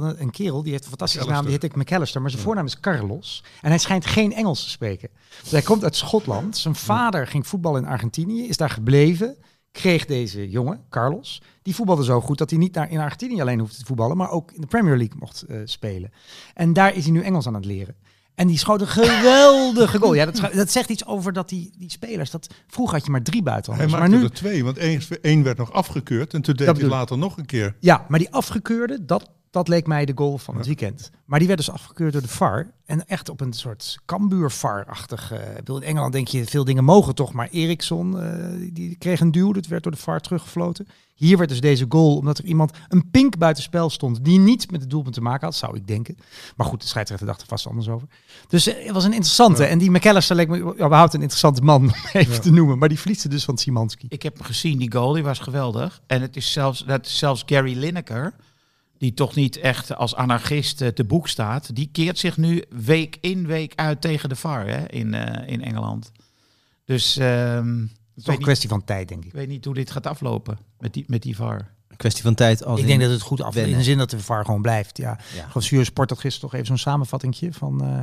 [0.00, 2.66] speelde een kerel, die heeft een fantastische naam, die heet ik McAllister, maar zijn voornaam
[2.66, 3.44] is Carlos.
[3.60, 5.08] En hij schijnt geen Engels te spreken.
[5.42, 6.56] Dus hij komt uit Schotland.
[6.56, 9.36] Zijn vader ging voetballen in Argentinië, is daar gebleven,
[9.72, 11.42] kreeg deze jongen, Carlos.
[11.62, 14.30] Die voetbalde zo goed dat hij niet naar, in Argentinië alleen hoefde te voetballen, maar
[14.30, 16.10] ook in de Premier League mocht eh, spelen.
[16.54, 17.94] En daar is hij nu Engels aan het leren.
[18.34, 20.14] En die schoot een geweldige goal.
[20.14, 22.30] Ja, dat, dat zegt iets over dat die, die spelers...
[22.30, 23.92] Dat, vroeger had je maar drie Hij buitenlanders.
[23.92, 26.34] maakte Maar nu, er twee, want één, één werd nog afgekeurd.
[26.34, 27.76] En toen deed Dat hij bedoel- later nog een keer.
[27.80, 31.10] ja, maar die afgekeurde, dat, dat leek mij de goal van het weekend.
[31.24, 32.70] Maar die werd dus afgekeurd door de VAR.
[32.86, 35.32] En echt op een soort Cambuur-VAR-achtig...
[35.32, 37.32] eh, ik bedoel, in Engeland denk je, veel dingen mogen toch.
[37.32, 39.52] Maar Eriksson, eh, die kreeg een duw.
[39.52, 40.88] Dat werd door de VAR teruggefloten.
[41.14, 44.24] Hier werd dus deze goal, omdat er iemand, een pink buitenspel stond...
[44.24, 46.16] die niet met het doelpunt te maken had, zou ik denken.
[46.56, 48.08] Maar goed, de scheidsrechter dacht er vast anders over.
[48.48, 49.64] Dus eh, het was een interessante.
[49.64, 52.78] En die McAllister leek me ja, überhaupt een interessante man, om even te noemen.
[52.78, 54.06] Maar die verliest dus van Simanski.
[54.08, 56.00] Ik heb hem gezien, die goal, die was geweldig.
[56.06, 58.34] En het is zelfs, dat is zelfs Gary Lineker,
[58.98, 63.18] die toch niet echt als anarchist eh, te boek staat, die keert zich nu week
[63.20, 66.12] in, week uit tegen de VAR hè, in, eh, in Engeland.
[66.84, 69.26] Dus ehm, ik, Het is toch een niet, kwestie van tijd, denk ik.
[69.26, 71.72] ik weet niet hoe dit gaat aflopen met die, met die VAR.
[71.88, 72.64] Een kwestie van tijd.
[72.64, 74.96] Als Ik denk dat het goed af in de zin dat de VAR gewoon blijft.
[74.96, 75.18] Ja.
[75.34, 75.48] Ja.
[75.48, 77.98] Gewoon Sport had gisteren toch even zo'n samenvattingje van eh,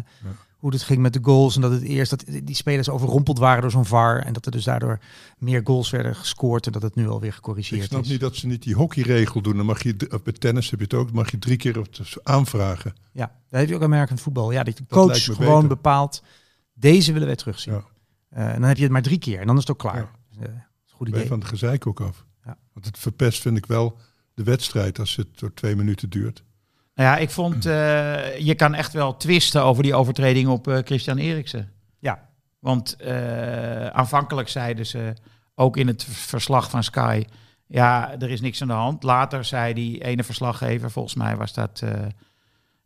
[0.62, 1.56] hoe het ging met de goals.
[1.56, 4.20] En dat het eerst dat die spelers overrompeld waren door zo'n VAR.
[4.26, 5.00] En dat er dus daardoor
[5.38, 6.66] meer goals werden gescoord.
[6.66, 8.10] En dat het nu alweer Ik gecorrigeerd snap is.
[8.10, 9.58] niet dat ze niet die hockeyregel doen.
[9.58, 11.96] Dan mag je, bij tennis heb je het ook, dan mag je drie keer op
[11.96, 12.94] de- aanvragen.
[13.12, 14.52] Ja, daar heb je ook American voetbal.
[14.52, 15.68] Ja, dat de Dat coach gewoon beter.
[15.68, 16.24] bepaalt.
[16.74, 17.74] Deze willen wij terugzien.
[17.74, 17.84] Ja.
[18.30, 19.40] Eh, en dan heb je het maar drie keer.
[19.40, 19.96] En dan is het ook klaar.
[19.96, 20.12] Ja.
[20.30, 21.28] Dus, dat is een goed idee.
[21.28, 22.26] van het gezeik ook af.
[22.46, 22.58] Ja.
[22.74, 23.98] Want het verpest vind ik wel
[24.34, 26.44] de wedstrijd als het door twee minuten duurt.
[27.02, 30.78] Nou ja, ik vond, eh, je kan echt wel twisten over die overtreding op eh,
[30.84, 31.72] Christian Eriksen.
[32.00, 32.30] Ja.
[32.60, 35.14] Want eh, aanvankelijk zeiden ze,
[35.56, 37.26] ook in het verslag van Sky,
[37.68, 39.04] ja, er is niks aan de hand.
[39.04, 41.84] Later zei die ene verslaggever, volgens mij was dat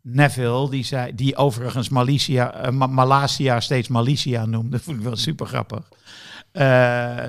[0.02, 4.70] Neville, die, zei, die overigens Malicia, Ma- Malasia steeds Malicia noemde.
[4.70, 5.88] Dat vond ik wel super grappig.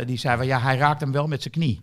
[0.06, 1.82] Die zei, van, ja, hij raakt hem wel met zijn knie.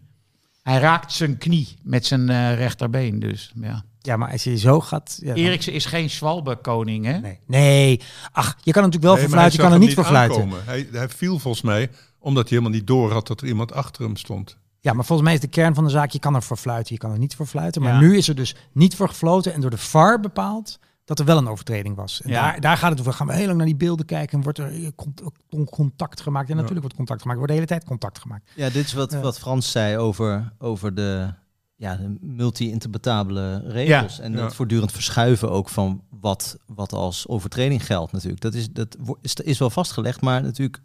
[0.64, 3.84] Hij raakt zijn knie met zijn eh, rechterbeen, dus ja.
[4.00, 5.18] Ja, maar als je zo gaat...
[5.20, 7.18] Ja, dan- Eriksen is geen Schwalbe-koning, hè?
[7.18, 7.38] Nee.
[7.46, 8.00] nee.
[8.32, 10.36] Ach, je kan natuurlijk wel Nee, verfluiten, je kan er hem niet voor fluiten.
[10.42, 10.64] aankomen.
[10.64, 14.02] Hij, hij viel volgens mij omdat hij helemaal niet door had dat er iemand achter
[14.04, 14.56] hem stond.
[14.80, 16.94] Ja, maar volgens mij is de kern van de zaak, je kan er voor fluiten,
[16.94, 17.82] je kan er niet voor fluiten.
[17.82, 17.98] Maar Ja.
[18.00, 21.36] nu is er dus niet voor gefloten en door de VAR bepaald dat er wel
[21.36, 22.22] een overtreding was.
[22.22, 22.40] En Ja.
[22.40, 23.12] daar, daar gaat het over.
[23.12, 26.20] Gaan we heel lang naar die beelden kijken en wordt er eh, cont- con- contact
[26.20, 26.48] gemaakt.
[26.48, 28.50] En natuurlijk wordt contact gemaakt, wordt de hele tijd contact gemaakt.
[28.56, 29.20] Ja, dit is wat, Ja.
[29.20, 31.32] wat Frans zei over, over de,
[31.76, 34.16] ja, de multi-interpretabele regels.
[34.16, 34.38] Ja, en ja.
[34.38, 38.40] dat voortdurend verschuiven ook van wat, wat als overtreding geldt natuurlijk.
[38.42, 40.80] Dat is, dat is, is wel vastgelegd, maar natuurlijk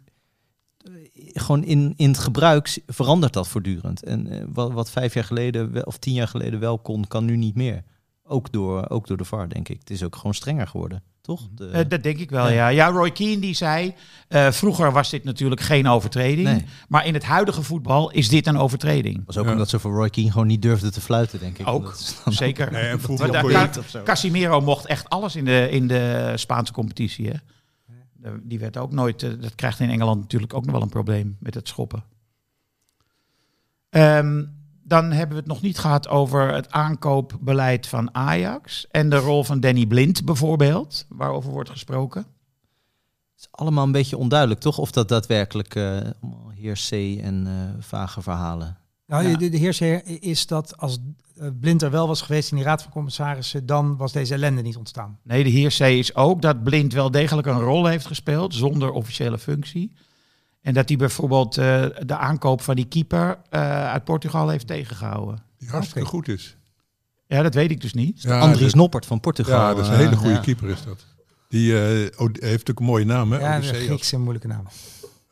[1.32, 4.02] gewoon in, in het gebruik verandert dat voortdurend.
[4.04, 7.24] En eh, wat, wat vijf jaar geleden wel- of tien jaar geleden wel kon, kan
[7.24, 7.82] nu niet meer.
[8.32, 9.78] Ook door, ook door de VAR, denk ik.
[9.78, 11.48] Het is ook gewoon strenger geworden, toch?
[11.54, 12.68] De- Eh, dat denk ik wel, ja.
[12.68, 13.94] Ja, Roy Keane die zei,
[14.28, 16.48] eh, vroeger was dit natuurlijk geen overtreding.
[16.48, 16.64] Nee.
[16.88, 19.22] Maar in het huidige voetbal is dit een overtreding.
[19.26, 19.52] was ook Ja.
[19.52, 21.66] omdat ze voor Roy Keane gewoon niet durfden te fluiten, denk ik.
[21.68, 22.72] Ook, Dat zeker.
[22.72, 24.02] Nee, en vroeger zo.
[24.02, 27.26] Casimiro mocht echt alles in de, in de Spaanse competitie.
[27.28, 27.34] Hè?
[28.12, 29.22] De- Die werd ook nooit.
[29.22, 32.04] eh, Dat krijgt in Engeland natuurlijk ook nog wel een probleem met het schoppen.
[33.90, 34.44] Ehm,
[34.90, 38.86] dan hebben we het nog niet gehad over het aankoopbeleid van Ajax.
[38.90, 42.20] En de rol van Danny Blind bijvoorbeeld, waarover wordt gesproken.
[42.20, 44.78] Het is allemaal een beetje onduidelijk, toch?
[44.78, 45.82] Of dat daadwerkelijk eh
[46.20, 48.78] allemaal heersee en eh, vage verhalen.
[49.06, 49.36] Nou, Ja.
[49.36, 50.98] de, de is dat als
[51.36, 54.62] eh, Blind er wel was geweest in die raad van commissarissen, dan was deze ellende
[54.62, 55.18] niet ontstaan.
[55.22, 59.38] Nee, de heersee is ook dat Blind wel degelijk een rol heeft gespeeld zonder officiële
[59.38, 59.92] functie.
[60.62, 65.42] En dat hij bijvoorbeeld eh, de aankoop van die keeper eh, uit Portugal heeft tegengehouden.
[65.58, 66.56] Die hartstikke goed is.
[67.26, 68.22] Ja, dat weet ik dus niet.
[68.22, 69.60] Ja, Andries dat- Noppert van Portugal.
[69.60, 70.40] Ja, dat is een eh, hele goede ja.
[70.40, 71.06] keeper is dat.
[71.48, 73.38] Die eh, heeft ook een mooie naam, hè?
[73.38, 73.84] Ja, Odysseus.
[73.84, 74.66] Griekse moeilijke naam.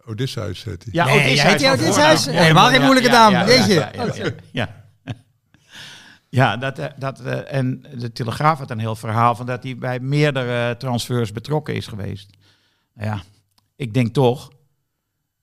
[0.07, 0.93] Odysseus heet hij.
[0.93, 2.23] Ja, Nee, Odysseus heet Odysseus?
[2.25, 2.43] voornaam.
[2.43, 3.73] Helemaal geen moeilijke naam, weet je.
[3.75, 4.87] Ja, ja, ja, ja.
[6.31, 10.01] Ja, dat, dat, eh, en de Telegraaf had een heel verhaal van dat hij bij
[10.01, 12.31] meerdere transfers betrokken is geweest.
[12.95, 13.23] Nou Ja,
[13.77, 14.51] ik denk toch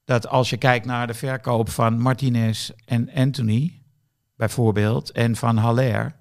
[0.06, 3.82] dat als je kijkt naar de verkoop van Martinez en Anthony,
[4.36, 6.16] bijvoorbeeld, en van Haller,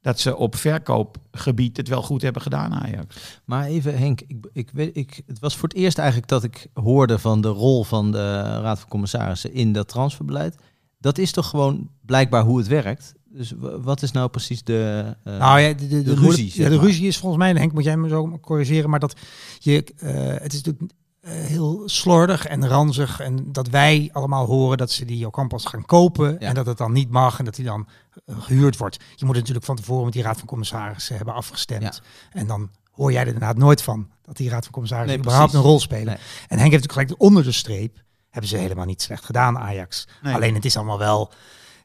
[0.00, 3.40] dat ze op verkoopgebied het wel goed hebben gedaan, Ajax.
[3.44, 6.66] Maar even Henk, ik, ik weet, ik, het was voor het eerst eigenlijk dat ik
[6.74, 10.56] hoorde van de rol van de Raad van Commissarissen in dat transferbeleid.
[10.98, 13.14] Dat is toch gewoon blijkbaar hoe het werkt.
[13.24, 15.14] Dus wa- wat is nou precies de...
[15.24, 17.42] eh, Nou ja, de, de, de, de moeilijk- ruzie, zeg Ja, de ruzie is volgens
[17.42, 19.16] mij, en Henk moet jij me zo corrigeren, maar dat
[19.58, 20.92] je, eh, het is natuurlijk
[21.30, 26.32] heel slordig en ranzig en dat wij allemaal horen dat ze die Ocampos gaan kopen
[26.32, 26.38] Ja.
[26.38, 27.88] en dat het dan niet mag en dat hij dan
[28.24, 28.98] eh, gehuurd wordt.
[29.14, 31.82] Je moet natuurlijk van tevoren met die raad van commissarissen hebben afgestemd.
[31.82, 32.38] Ja.
[32.40, 35.50] En dan hoor jij er inderdaad nooit van dat die raad van commissarissen Nee, überhaupt
[35.50, 35.66] precies.
[35.66, 36.06] een rol spelen.
[36.06, 36.16] Nee.
[36.48, 40.08] En Henk heeft natuurlijk gelijk onder de streep hebben ze helemaal niet slecht gedaan, Ajax.
[40.22, 40.34] Nee.
[40.34, 41.32] Alleen het is allemaal wel.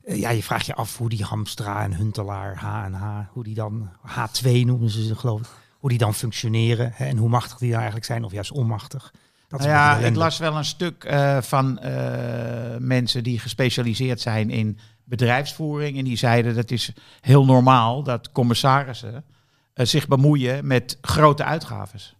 [0.03, 3.43] eh, ja, je vraagt je af hoe die Hamstra en Huntelaar, H en H, hoe
[3.43, 5.47] die dan, H2 noemen ze ze geloof ik,
[5.79, 9.13] hoe die dan functioneren hè, en hoe machtig die nou eigenlijk zijn of juist onmachtig.
[9.51, 14.21] Dat is Nou ja, ik las wel een stuk eh, van eh, mensen die gespecialiseerd
[14.21, 15.97] zijn in bedrijfsvoering.
[15.97, 19.23] En die zeiden dat is heel normaal dat commissarissen
[19.73, 22.15] eh, zich bemoeien met grote uitgaves.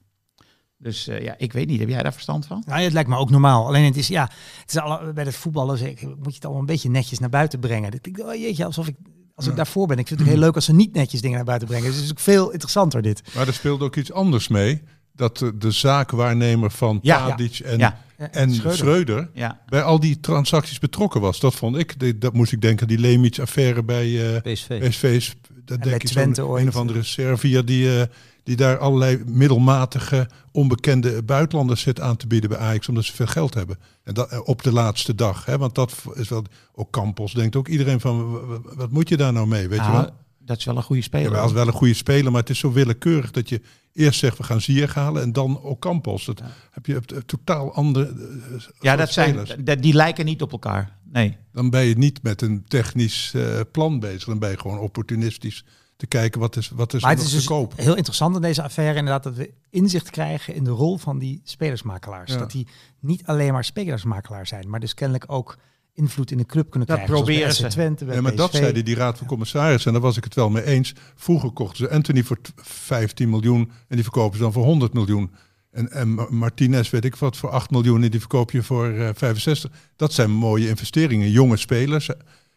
[0.78, 2.64] Dus eh, ja, ik weet niet, heb jij daar verstand van?
[2.66, 3.68] Nou, ja, het lijkt me ook normaal.
[3.68, 4.30] Alleen het is, ja,
[4.62, 7.60] het is alle, bij het voetballen moet je het allemaal een beetje netjes naar buiten
[7.60, 7.94] brengen.
[7.94, 8.96] Ik denk, oh jeetje, alsof ik,
[9.36, 9.98] als ik daarvoor ben.
[9.98, 11.86] Ik vind het ook heel leuk als ze niet netjes dingen naar buiten brengen.
[11.86, 13.34] Dus het is ook veel interessanter dit.
[13.36, 14.84] Maar er speelde ook iets anders mee.
[15.22, 17.28] Dat de, de zaakwaarnemer van Ja.
[17.28, 18.00] Tadic en, Ja.
[18.32, 18.78] en Schreuder.
[18.78, 19.30] Schreuder.
[19.34, 19.62] Ja.
[19.68, 21.40] bij al die transacties betrokken was.
[21.40, 24.90] Dat vond ik, dat moest ik denken, die Lemic-affaire bij eh PSV.
[24.90, 25.32] PSV.
[25.66, 26.62] Dat bij denk ik Twente ooit.
[26.62, 28.06] een of andere Serviër die, eh,
[28.44, 33.28] die daar allerlei middelmatige, onbekende buitenlanders zit aan te bieden bij Ajax, omdat ze veel
[33.28, 33.78] geld hebben.
[34.04, 35.46] En dat eh, op de laatste dag.
[35.46, 35.58] Hè?
[35.58, 36.44] Want dat is wel,
[36.74, 38.40] ook Campos denkt ook iedereen van,
[38.76, 40.10] wat moet je daar nou mee, weet je Nou, wel?
[40.46, 41.44] dat is wel een goede Ja, speler.
[41.46, 43.62] is wel een goede speler, maar het is zo willekeurig dat je
[43.94, 46.26] eerst zegt we gaan Ziyech halen en dan Ocampos.
[46.26, 49.56] Dat heb je op- totaal andere eh, ja, soort dat zijn, spelers.
[49.64, 50.98] dat- die lijken niet op elkaar.
[51.04, 51.38] Nee.
[51.54, 54.24] Dan ben je niet met een technisch eh, plan bezig.
[54.24, 55.66] Dan ben je gewoon opportunistisch
[55.98, 57.74] te kijken wat is, wat is Maar het is te dus koop.
[57.78, 61.42] heel interessant in deze affaire inderdaad dat we inzicht krijgen in de rol van die
[61.44, 62.32] spelersmakelaars.
[62.32, 62.38] Ja.
[62.38, 62.68] Dat die
[63.00, 65.58] niet alleen maar spelersmakelaar zijn, maar dus kennelijk ook
[65.94, 67.16] invloed in de club kunnen Dat krijgen.
[67.16, 67.68] bij proberen ze.
[67.68, 70.36] Twente, bij Ja, maar dat zeiden die raad van commissarissen en daar was ik het
[70.36, 70.94] wel mee eens.
[71.16, 74.94] Vroeger kochten ze Anthony voor t- 15 miljoen en die verkopen ze dan voor 100
[74.94, 75.32] miljoen.
[75.72, 78.90] En, en Ma- Martinez weet ik wat voor 8 miljoen en die verkoop je voor
[78.90, 79.72] eh, 65.
[79.96, 81.32] Dat zijn mooie investeringen.
[81.32, 82.10] Jonge spelers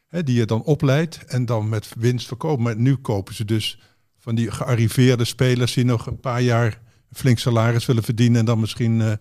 [0.09, 2.62] hè, die je dan opleidt en dan met winst verkopen.
[2.62, 3.78] Maar nu kopen ze dus
[4.18, 6.80] van die gearriveerde spelers die nog een paar jaar
[7.12, 9.01] flink salaris willen verdienen en dan misschien...
[9.01, 9.12] eh,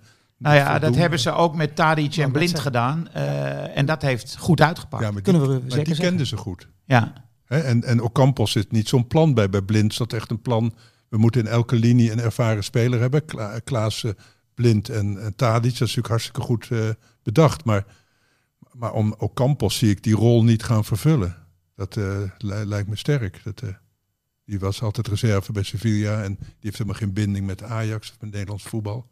[0.44, 0.90] Nou ja, voldoen.
[0.90, 3.08] dat hebben ze ook met Tadic en Blind gedaan.
[3.10, 5.04] eh, en dat heeft goed uitgepakt.
[5.04, 6.06] Ja, maar die, Kunnen we maar zeker die zeggen.
[6.06, 6.68] kenden ze goed.
[6.86, 7.14] Ja.
[7.46, 9.50] Hè, en, en Ocampos zit niet zo'n plan bij.
[9.50, 10.74] Bij Blind zat echt een plan.
[11.10, 13.26] We moeten in elke linie een ervaren speler hebben.
[13.26, 14.12] Kla Klaas eh,
[14.54, 15.62] Blind en, en Tadic.
[15.64, 16.90] Dat is natuurlijk hartstikke goed eh,
[17.24, 17.66] bedacht.
[17.66, 17.86] Maar,
[18.72, 21.36] maar om Ocampos zie ik die rol niet gaan vervullen.
[21.76, 23.42] Dat eh, li- lijkt me sterk.
[23.44, 23.70] Dat, eh,
[24.46, 26.24] die was altijd reserve bij Sevilla.
[26.24, 29.12] En die heeft helemaal geen binding met Ajax of met Nederlands voetbal.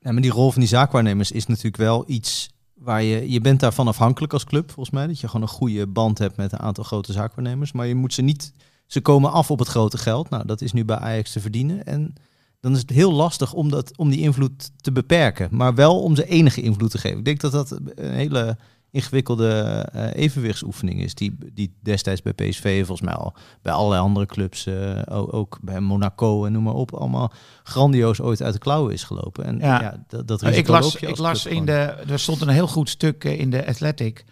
[0.00, 3.30] Ja, maar die rol van die zaakwaarnemers is natuurlijk wel iets waar je...
[3.30, 5.06] Je bent daarvan afhankelijk als club, volgens mij.
[5.06, 7.72] Dat je gewoon een goede band hebt met een aantal grote zaakwaarnemers.
[7.72, 8.52] Maar je moet ze niet...
[8.86, 10.30] Ze komen af op het grote geld.
[10.30, 11.84] Nou, dat is nu bij Ajax te verdienen.
[11.84, 12.14] En
[12.60, 15.48] dan is het heel lastig om, dat, om die invloed te beperken.
[15.50, 17.18] Maar wel om ze enige invloed te geven.
[17.18, 18.56] Ik denk dat dat een hele
[18.90, 19.50] ingewikkelde
[19.92, 21.14] eh, evenwichtsoefening is.
[21.14, 25.80] Die, die destijds bij PSV, volgens mij al bij allerlei andere clubs, eh, ook, bij
[25.80, 27.32] Monaco en noem maar op, allemaal
[27.62, 29.44] grandioos ooit uit de klauwen is gelopen.
[29.44, 29.80] En Ja.
[29.80, 31.72] ja, dat, dat Nou, ik las, ik las in de.
[32.08, 34.24] Er stond een heel goed stuk eh, in de Athletic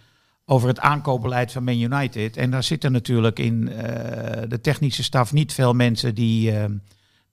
[0.45, 2.37] over het aankoopbeleid van Man United.
[2.37, 3.65] En daar zitten natuurlijk in
[4.49, 6.65] de technische staf niet veel mensen die eh,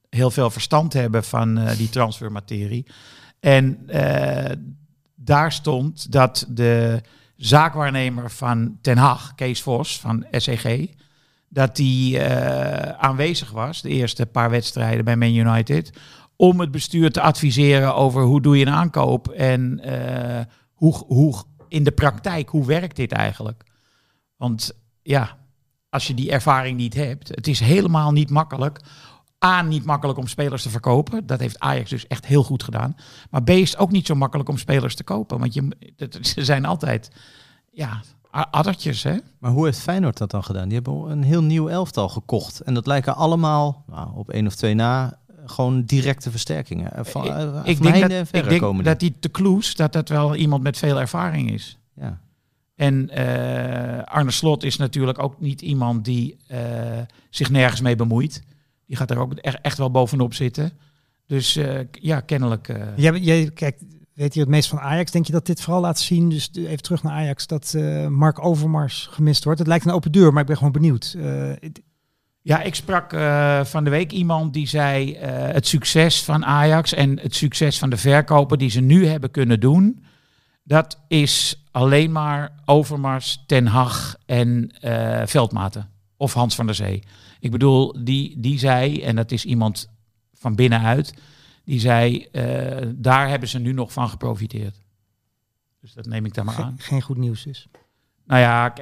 [0.10, 2.86] heel veel verstand hebben van die transfermaterie.
[3.40, 3.88] En
[5.24, 7.02] daar stond dat de
[7.36, 10.88] zaakwaarnemer van Ten Hag, Kees Vos van SEG,
[11.50, 15.92] dat die eh, aanwezig was de eerste paar wedstrijden bij Man United
[16.36, 21.44] om het bestuur te adviseren over hoe doe je een aankoop en eh, hoe, hoe
[21.68, 23.64] in de praktijk, hoe werkt dit eigenlijk?
[24.38, 24.72] Want
[25.02, 25.38] ja,
[25.90, 28.80] als je die ervaring niet hebt, het is helemaal niet makkelijk.
[29.46, 31.26] A, niet makkelijk om spelers te verkopen.
[31.26, 32.96] Dat heeft Ajax dus echt heel goed gedaan.
[33.30, 35.40] Maar B, is ook niet zo makkelijk om spelers te kopen.
[35.40, 35.68] Want je,
[36.22, 37.12] ze zijn altijd
[37.72, 39.18] ja, addertjes, hè?
[39.40, 40.68] Maar hoe heeft Feyenoord dat dan gedaan?
[40.68, 42.60] Die hebben een heel nieuw elftal gekocht.
[42.60, 46.94] En dat lijken allemaal, nou, op één of twee na, gewoon directe versterkingen.
[46.94, 49.16] Eh, Van, eh, ik van denk, heinde dat, ik denk dat die.
[49.20, 51.78] te Kloes, dat dat wel iemand met veel ervaring is.
[51.96, 52.20] Ja.
[52.76, 56.38] En eh, Arne Slot is natuurlijk ook niet iemand die
[57.30, 58.44] zich nergens mee bemoeit.
[58.94, 60.72] Die gaat er ook echt wel bovenop zitten.
[61.28, 62.68] Dus eh, ja, kennelijk.
[62.70, 63.84] eh, Jij, jij kijkt,
[64.14, 65.12] weet je het meest van Ajax?
[65.12, 68.46] Denk je dat dit vooral laat zien, dus even terug naar Ajax, dat eh, Mark
[68.46, 69.60] Overmars gemist wordt?
[69.60, 71.18] Het lijkt een open deur, maar ik ben gewoon benieuwd.
[72.42, 73.10] Ja, ik sprak
[73.68, 77.98] van de week iemand die zei het succes van Ajax en het succes van de
[77.98, 80.04] verkopen die ze nu hebben kunnen doen,
[80.64, 84.72] dat is alleen maar Overmars, Ten Hag en
[85.26, 87.04] Veldmaten of Hans van der Zee.
[87.44, 89.90] Ik bedoel, die, die zei, en dat is iemand
[90.34, 91.14] van binnenuit,
[91.66, 94.82] die zei, eh, daar hebben ze nu nog van geprofiteerd.
[95.82, 96.64] Dus dat neem ik daar maar aan.
[96.64, 97.68] geen, geen goed nieuws is.
[98.26, 98.74] Nou ja,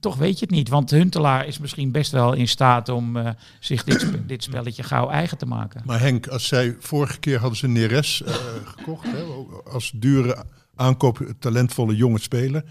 [0.00, 0.68] toch weet je het niet.
[0.68, 4.82] Want Huntelaar is misschien best wel in staat om eh, zich dit, spe- dit spelletje
[4.82, 5.82] gauw eigen te maken.
[5.84, 8.34] Maar Henk, als zij vorige keer hadden ze Neres eh,
[8.64, 9.22] gekocht hè,
[9.72, 10.44] als dure
[10.74, 12.64] aankoop, talentvolle jonge speler.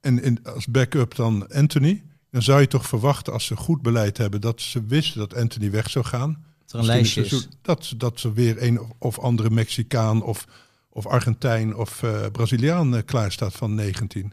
[0.00, 2.02] En in, als backup dan Anthony.
[2.30, 5.70] Dan zou je toch verwachten als ze goed beleid hebben dat ze wisten dat Anthony
[5.70, 6.44] weg zou gaan.
[6.64, 7.48] Dat er een lijstje is.
[7.62, 10.44] Dat, ze- dat ze weer een of- andere Mexicaan of,
[10.90, 14.22] of Argentijn of eh, Braziliaan eh, klaar staat van 19.
[14.22, 14.30] Dan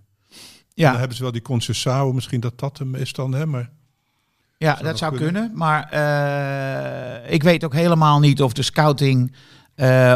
[0.74, 3.46] Ja, hebben ze wel die Conceição, misschien dat dat hem is dan, hè?
[3.46, 3.70] Maar
[4.58, 5.34] ja zou dat zou kunnen.
[5.34, 5.58] kunnen.
[5.58, 9.34] Maar eh, ik weet ook helemaal niet of de scouting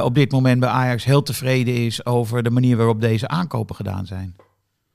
[0.01, 4.05] op dit moment bij Ajax heel tevreden is over de manier waarop deze aankopen gedaan
[4.05, 4.35] zijn.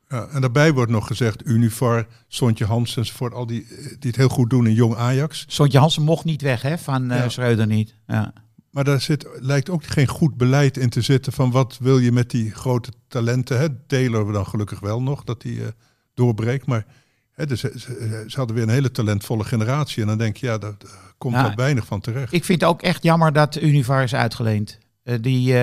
[0.09, 4.17] Ja, en daarbij wordt nog gezegd, Univar, Sontje Hans enzovoort, al die, eh, die het
[4.17, 5.45] heel goed doen in Jong Ajax.
[5.49, 7.29] Sontje Hansen mocht niet weg hè, van eh Ja.
[7.29, 7.95] Schreuder niet.
[8.07, 8.33] Ja.
[8.71, 12.13] Maar daar zit, lijkt ook geen goed beleid in te zitten van wat wil je
[12.13, 13.59] met die grote talenten.
[13.59, 13.67] Hè?
[13.87, 15.67] Taylor we dan gelukkig wel nog, dat die eh,
[16.15, 16.67] doorbreekt.
[16.67, 16.87] Maar
[17.33, 20.03] hè, dus, ze, hadden weer een hele talentvolle generatie.
[20.03, 20.77] En dan denk je, ja, daar
[21.19, 22.33] komt wat weinig van terecht.
[22.33, 24.79] Ik vind het ook echt jammer dat Univar is uitgeleend.
[25.21, 25.55] Die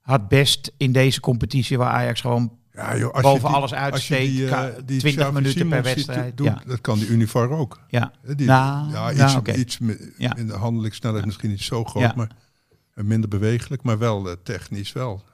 [0.00, 3.74] had best in deze competitie waar Ajax gewoon ja, joh, als boven je die- alles
[3.74, 6.62] uitsteekt, die, eh, ka- die 20 Xavi minuten per Simons wedstrijd, doen, ja.
[6.66, 7.80] Dat kan die Univar ook.
[7.88, 8.12] Ja.
[8.36, 9.78] Die, Nou, ja, ja, iets, iets
[10.36, 12.30] in de handelingssnelheid misschien niet zo groot, maar
[12.94, 15.24] minder bewegelijk, maar wel eh, technisch wel.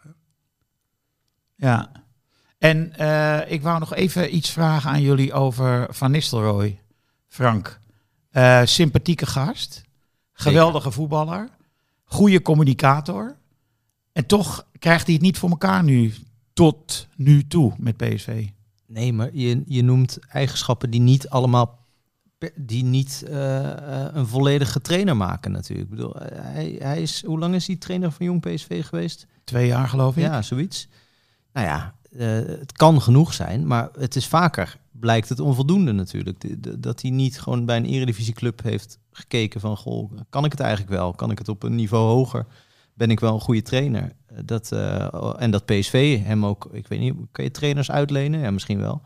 [1.54, 1.90] Ja.
[2.58, 6.80] En eh, ik wou nog even iets vragen aan jullie over Van Nistelrooy.
[7.28, 7.78] Frank,
[8.30, 9.82] Eh, sympathieke gast,
[10.32, 11.48] geweldige voetballer,
[12.04, 13.36] goede communicator.
[14.12, 16.14] En toch krijgt hij het niet voor elkaar nu,
[16.56, 18.46] tot nu toe met PSV.
[18.86, 21.84] Nee, maar je, je noemt eigenschappen die niet allemaal
[22.54, 23.70] die niet eh,
[24.04, 25.90] eh, een volledige trainer maken natuurlijk.
[25.90, 29.26] Ik bedoel, eh, hij, hij is, hoe lang is hij trainer van Jong PSV geweest?
[29.44, 30.22] Twee jaar geloof ik.
[30.22, 30.88] Ja, zoiets.
[31.52, 31.94] Nou ja,
[32.58, 36.40] het kan genoeg zijn, maar het is vaker blijkt het onvoldoende natuurlijk.
[36.40, 40.50] De- de- dat hij niet gewoon bij een eredivisieclub heeft gekeken van, goh, kan ik
[40.50, 41.12] het eigenlijk wel?
[41.12, 42.46] Kan ik het op een niveau hoger?
[42.96, 44.12] Ben ik wel een goede trainer?
[44.26, 48.40] Eh, Dat, eh, en dat PSV hem ook, ik weet niet, kan je trainers uitlenen?
[48.40, 49.02] Ja, misschien wel.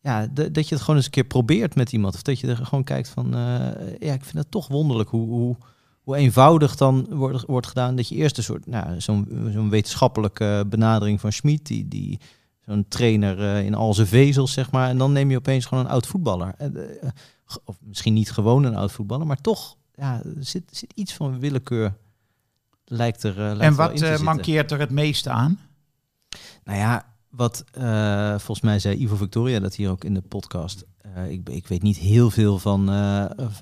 [0.00, 2.14] Ja, dat je het gewoon eens een keer probeert met iemand.
[2.14, 5.28] Of dat je er gewoon kijkt van, eh, ja, ik vind het toch wonderlijk hoe,
[5.28, 5.56] hoe,
[6.02, 7.96] hoe eenvoudig dan wordt, wordt gedaan.
[7.96, 12.20] Dat je eerst een soort, nou, zo'n zo'n wetenschappelijke benadering van Schmid, die, die
[12.66, 14.88] zo'n trainer in al zijn vezels, zeg maar.
[14.88, 16.54] En dan neem je opeens gewoon een oud voetballer.
[17.64, 21.94] Of misschien niet gewoon een oud voetballer, maar toch, ja, zit, zit iets van willekeur.
[22.84, 23.30] Lijkt er.
[23.30, 25.60] eh, lijkt En wat eh, mankeert er het meeste aan?
[26.64, 30.84] Nou ja, wat eh, volgens mij zei Ivo Victoria dat hier ook in de podcast.
[31.28, 32.90] Ik, ik weet niet heel veel van,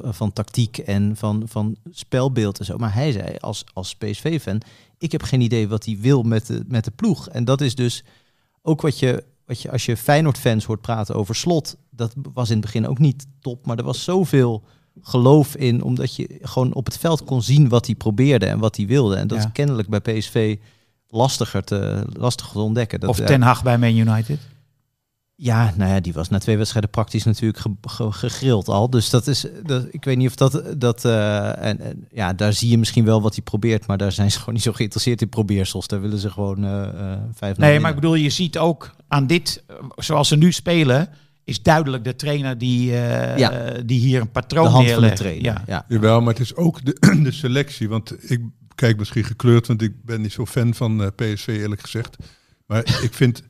[0.01, 2.77] van tactiek en van, van spelbeeld en zo.
[2.77, 4.61] Maar hij zei als, als PSV-fan,
[4.99, 7.29] ik heb geen idee wat hij wil met de, met de ploeg.
[7.29, 8.05] En dat is dus
[8.63, 11.77] ook wat je, wat je als je Feyenoord-fans hoort praten over slot.
[11.91, 14.65] Dat was in het begin ook niet top, maar er was zoveel
[15.01, 18.77] geloof in, omdat je gewoon op het veld kon zien wat hij probeerde en wat
[18.77, 19.17] hij wilde.
[19.17, 19.45] En dat Ja.
[19.45, 20.57] is kennelijk bij PSV
[21.09, 23.01] lastiger te, lastiger te ontdekken.
[23.01, 24.39] Dat, Of ja, Ten Hag bij Man United.
[25.35, 28.91] ja, nou ja, die was na twee wedstrijden praktisch natuurlijk ge, ge- gegrild al.
[28.91, 32.53] Dus dat is, dat, ik weet niet of dat, dat eh, en, en ja, daar
[32.53, 35.23] zie je misschien wel wat hij probeert, maar daar zijn ze gewoon niet zo geïnteresseerd
[35.23, 35.87] in probeersels.
[35.87, 36.83] Daar willen ze gewoon eh
[37.13, 40.53] eh vijf Nee, maar ik bedoel, je ziet ook aan dit, eh, zoals ze nu
[40.53, 41.09] spelen,
[41.45, 43.71] is duidelijk de trainer die, eh, Ja.
[43.87, 45.17] die hier een de patroon hand van de neerlegt.
[45.17, 45.43] trainer.
[45.45, 45.63] Ja.
[45.67, 45.85] Ja.
[45.89, 47.89] Jawel, maar het is ook de, de selectie.
[47.89, 48.41] Want ik
[48.75, 52.17] kijk misschien gekleurd, want ik ben niet zo fan van eh, PSV eerlijk gezegd.
[52.67, 52.79] Maar
[53.09, 53.43] ik vind,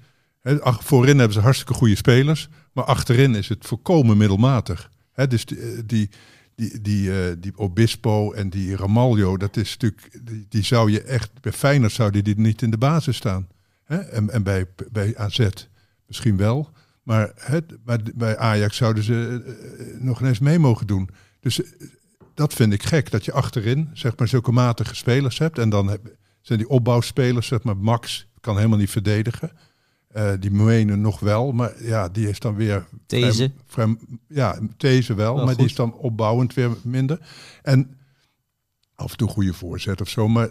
[0.61, 2.49] ach- voorin hebben ze hartstikke goede spelers.
[2.73, 4.91] Maar achterin is het volkomen middelmatig.
[5.13, 6.09] Hè, dus die, eh, die,
[6.55, 11.03] die, die, eh, die Obispo en die Ramaljo, dat is natuurlijk, die, die zou je
[11.03, 13.49] echt, bij Feyenoord zou die, die niet in de basis staan.
[13.85, 13.97] Hè?
[13.97, 15.47] En, en bij, bij AZ
[16.07, 16.71] misschien wel.
[17.03, 17.33] Maar,
[17.85, 21.09] maar bij Ajax zouden ze eh, eh, nog ineens mee mogen doen.
[21.41, 21.71] Dus eh,
[22.35, 25.59] dat vind ik gek, dat je achterin zeg maar zulke matige spelers hebt.
[25.59, 29.51] En dan heb- zijn die opbouwspelers, zeg maar Max kan helemaal niet verdedigen.
[30.41, 32.87] Die Moene nog wel, maar ja, die is dan weer...
[33.07, 33.53] Deze.
[33.67, 33.97] vrij- vrij-
[34.29, 37.19] ja, deze wel, maar die is dan opbouwend weer minder.
[37.63, 37.97] En
[38.95, 40.29] af en toe goede voorzet of zo.
[40.29, 40.49] Maar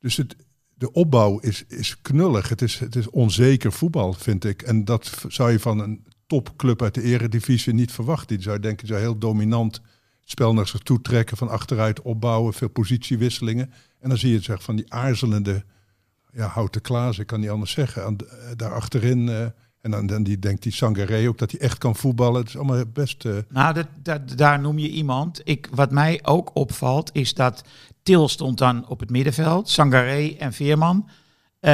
[0.00, 0.36] dus het,
[0.78, 2.48] de opbouw is, is knullig.
[2.48, 4.62] Het is, het is onzeker voetbal, vind ik.
[4.62, 8.36] En dat zou je van een topclub uit de eredivisie niet verwachten.
[8.36, 9.74] Die zou denken, zou heel dominant
[10.20, 13.72] het spel naar zich toe trekken, van achteruit opbouwen, veel positiewisselingen.
[14.00, 15.64] En dan zie je zeg, van die aarzelende
[16.32, 18.02] ja, houten Klaas, ik kan niet anders zeggen.
[18.02, 18.16] Eh,
[18.56, 19.46] daar achterin, eh,
[19.80, 22.40] en dan, dan die, denkt die Sangaré ook dat hij echt kan voetballen.
[22.40, 23.24] Het is allemaal best...
[23.24, 25.40] eh, Nou, dat, dat, daar noem je iemand.
[25.44, 27.64] Ik, wat mij ook opvalt, is dat
[28.02, 29.68] Til stond dan op het middenveld.
[29.68, 31.08] Sangaré en Veerman.
[31.60, 31.72] Eh,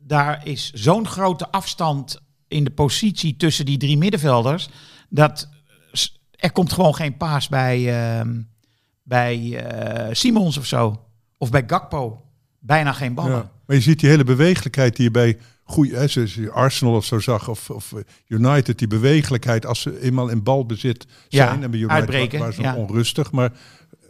[0.00, 4.68] daar is zo'n grote afstand in de positie tussen die drie middenvelders.
[5.08, 5.48] Dat
[6.30, 8.40] er komt gewoon geen paas bij, ehm,
[9.02, 11.04] bij eh, Simons of zo.
[11.38, 12.22] Of bij Gakpo.
[12.58, 13.32] Bijna geen ballen.
[13.32, 13.50] Ja.
[13.66, 17.04] Maar je ziet die hele bewegelijkheid die je bij goede, hè, zoals je Arsenal of
[17.04, 21.62] zo zag, of, of eh, United, die bewegelijkheid als ze eenmaal in balbezit Ja, zijn.
[21.62, 22.74] en bij United uitbreken, waren ze ja.
[22.74, 23.52] onrustig, maar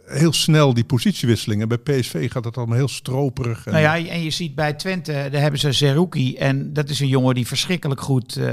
[0.05, 1.67] heel snel die positiewisselingen.
[1.67, 3.65] Bij PSV gaat het allemaal heel stroperig.
[3.65, 6.35] En, Nou ja, en je ziet bij Twente, daar hebben ze Zerouki.
[6.35, 8.45] En dat is een jongen die verschrikkelijk goed eh,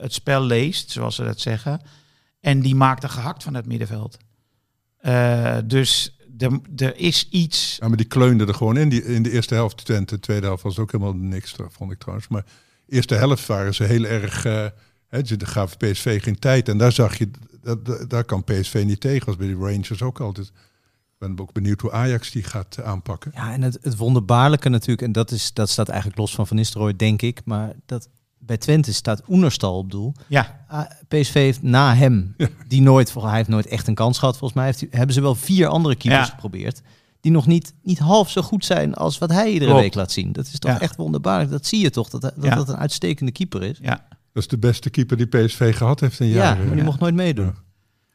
[0.00, 1.80] het spel leest, zoals ze dat zeggen.
[2.40, 4.16] En die maakt er gehakt van het middenveld.
[4.98, 7.76] Eh, dus er, er is iets...
[7.80, 8.88] Ja, maar die kleunde er gewoon in.
[8.88, 11.98] Die, in de eerste helft Twente, de tweede helft was ook helemaal niks, vond ik
[11.98, 12.28] trouwens.
[12.28, 12.44] Maar
[12.86, 14.44] de eerste helft waren ze heel erg...
[14.44, 14.66] eh
[15.08, 16.68] hè, ze gaven PSV geen tijd.
[16.68, 17.30] En daar zag je,
[17.62, 19.26] dat, dat- daar kan PSV niet tegen.
[19.26, 20.46] Als bij de Rangers ook altijd.
[20.46, 23.30] Ik ben ook benieuwd hoe Ajax die gaat eh, aanpakken.
[23.34, 26.56] Ja, en het, het wonderbaarlijke natuurlijk, en dat, is, dat staat eigenlijk los van Van
[26.56, 27.40] Nistelrooy, denk ik.
[27.44, 28.08] Maar dat
[28.46, 30.14] bij Twente staat Oenerstal op doel.
[30.26, 32.36] Ja, Ah, PSV heeft na hem,
[32.68, 34.36] die nooit, volgens hij heeft nooit echt een kans gehad.
[34.38, 36.32] Volgens mij heeft, hebben ze wel vier andere keepers Ja.
[36.34, 36.80] geprobeerd.
[37.20, 39.80] Die nog niet, niet half zo goed zijn als wat hij iedere Klopt.
[39.82, 40.32] week laat zien.
[40.32, 40.80] Dat is toch Ja.
[40.80, 41.50] echt wonderbaarlijk.
[41.50, 42.54] Dat zie je toch, dat dat, Ja.
[42.54, 43.78] dat een uitstekende keeper is.
[43.82, 44.06] ja.
[44.32, 46.66] Dat is de beste keeper die PSV gehad heeft in Ja, jaren.
[46.66, 47.54] maar die mocht nooit meedoen.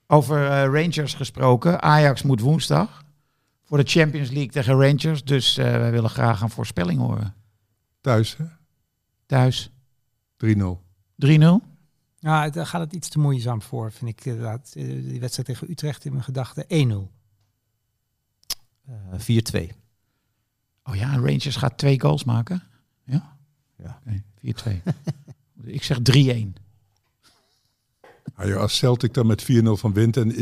[0.08, 1.82] Over eh, Rangers gesproken.
[1.82, 3.04] Ajax moet woensdag
[3.64, 5.24] voor de Champions League tegen Rangers.
[5.24, 7.34] Dus eh, wij willen graag een voorspelling horen.
[8.02, 8.44] Thuis, hè?
[9.26, 9.72] Thuis
[10.46, 10.82] 3-0.
[11.16, 11.62] 3-0.
[12.20, 14.26] Ja, het- daar gaat het iets te moeizaam voor, vind ik.
[14.26, 14.74] inderdaad.
[14.76, 17.12] Eh, Die wedstrijd tegen Utrecht in mijn gedachten 1-0.
[18.86, 19.72] Eh, 4-2.
[20.84, 22.64] Oh ja, Rangers gaat twee goals maken.
[23.04, 23.38] Ja?
[23.78, 24.02] Ja.
[24.08, 24.82] Oké, 4-2.
[25.64, 26.54] Ik zeg 3-1.
[28.36, 30.18] Ah, joh, als Celtic dan met 4-0 van wint.
[30.18, 30.38] En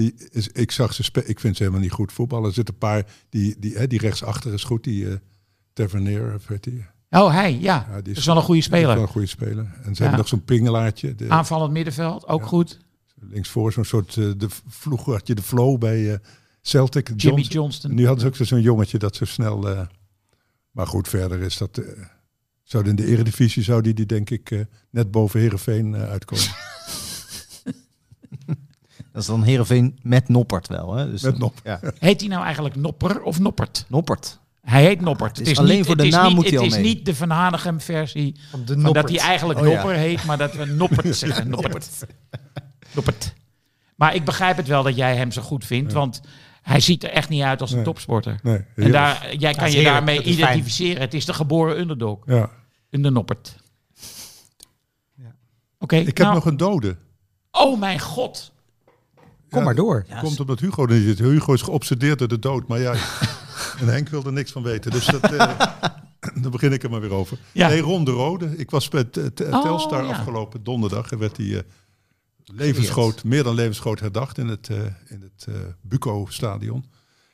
[0.53, 2.47] ik zag ze spe- ik vind ze helemaal niet goed voetballen.
[2.47, 4.83] Er zitten een paar die, die, hè, die rechtsachter is goed.
[4.83, 5.15] Die eh
[5.73, 6.85] Tavernier, of weet die.
[7.09, 7.85] Oh, hij, ja.
[7.89, 9.01] Ja, die dat is wel een goede die is wel speler.
[9.01, 9.65] een goede speler.
[9.65, 9.95] En ze Ja.
[9.99, 11.15] hebben nog zo'n pingelaartje.
[11.15, 12.47] De, Aanvallend middenveld, ook Ja.
[12.47, 12.77] goed.
[13.19, 14.17] linksvoor zo'n soort.
[14.17, 16.19] eh, de, vroeger had je de flow bij eh,
[16.61, 17.07] Celtic.
[17.07, 17.61] Jimmy Johnson.
[17.61, 17.93] Johnston.
[17.95, 19.69] Nu hadden ze ook zo- zo'n jongetje dat zo snel.
[19.69, 19.81] eh,
[20.71, 21.81] maar goed, verder is dat.
[22.63, 26.45] zou in de eredivisie zou die, die denk ik eh, net boven Herenveen uitkomen.
[29.11, 30.93] Dat is dan Heerenveen met Noppert wel.
[30.95, 31.09] Hè?
[31.11, 31.63] Dus Met Noppert.
[31.65, 31.91] Ja.
[31.99, 33.85] Heet hij nou eigenlijk Nopper of Noppert?
[33.87, 34.39] Noppert.
[34.69, 35.37] Hij heet Noppert.
[35.37, 36.83] het is alleen voor de het is naam niet, moet hij Het al is mee.
[36.83, 39.73] niet de Van Hanegem versie Van de van dat hij eigenlijk Oh, ja.
[39.73, 41.49] Nopper heet, maar dat we Noppert zeggen.
[41.49, 41.89] Noppert.
[42.93, 43.33] Noppert.
[43.95, 46.21] Maar ik begrijp het wel dat jij hem zo goed vindt, want
[46.61, 47.85] hij ziet er echt niet uit als een Nee.
[47.85, 48.39] topsporter.
[48.43, 50.37] Nee, En daar, jij kan is je daarmee is fijn.
[50.37, 51.01] identificeren.
[51.01, 52.19] Het is de geboren underdog.
[52.25, 52.49] Ja.
[52.89, 53.55] In de Noppert.
[55.79, 56.97] Oké, Ik heb nou- nog een dode.
[57.51, 58.51] Oh mijn god.
[59.49, 60.05] Kom Ja, maar door.
[60.21, 61.19] Komt omdat Hugo er niet zit.
[61.19, 62.67] Hugo is geobsedeerd door de dood.
[62.67, 62.93] Maar ja,
[63.79, 64.91] en Henk wilde er niks van weten.
[64.91, 65.59] Dus dat, eh,
[66.41, 67.37] dan begin ik er maar weer over.
[67.51, 67.67] Ja.
[67.67, 68.57] Nee, Ron de Rode.
[68.57, 70.09] Ik was met T- Oh, Telstar ja.
[70.09, 71.11] afgelopen donderdag.
[71.11, 71.63] En werd hij eh,
[72.45, 74.77] levensgroot, meer dan levensgroot herdacht in het, eh,
[75.07, 75.47] in het
[75.81, 76.85] Buco-stadion.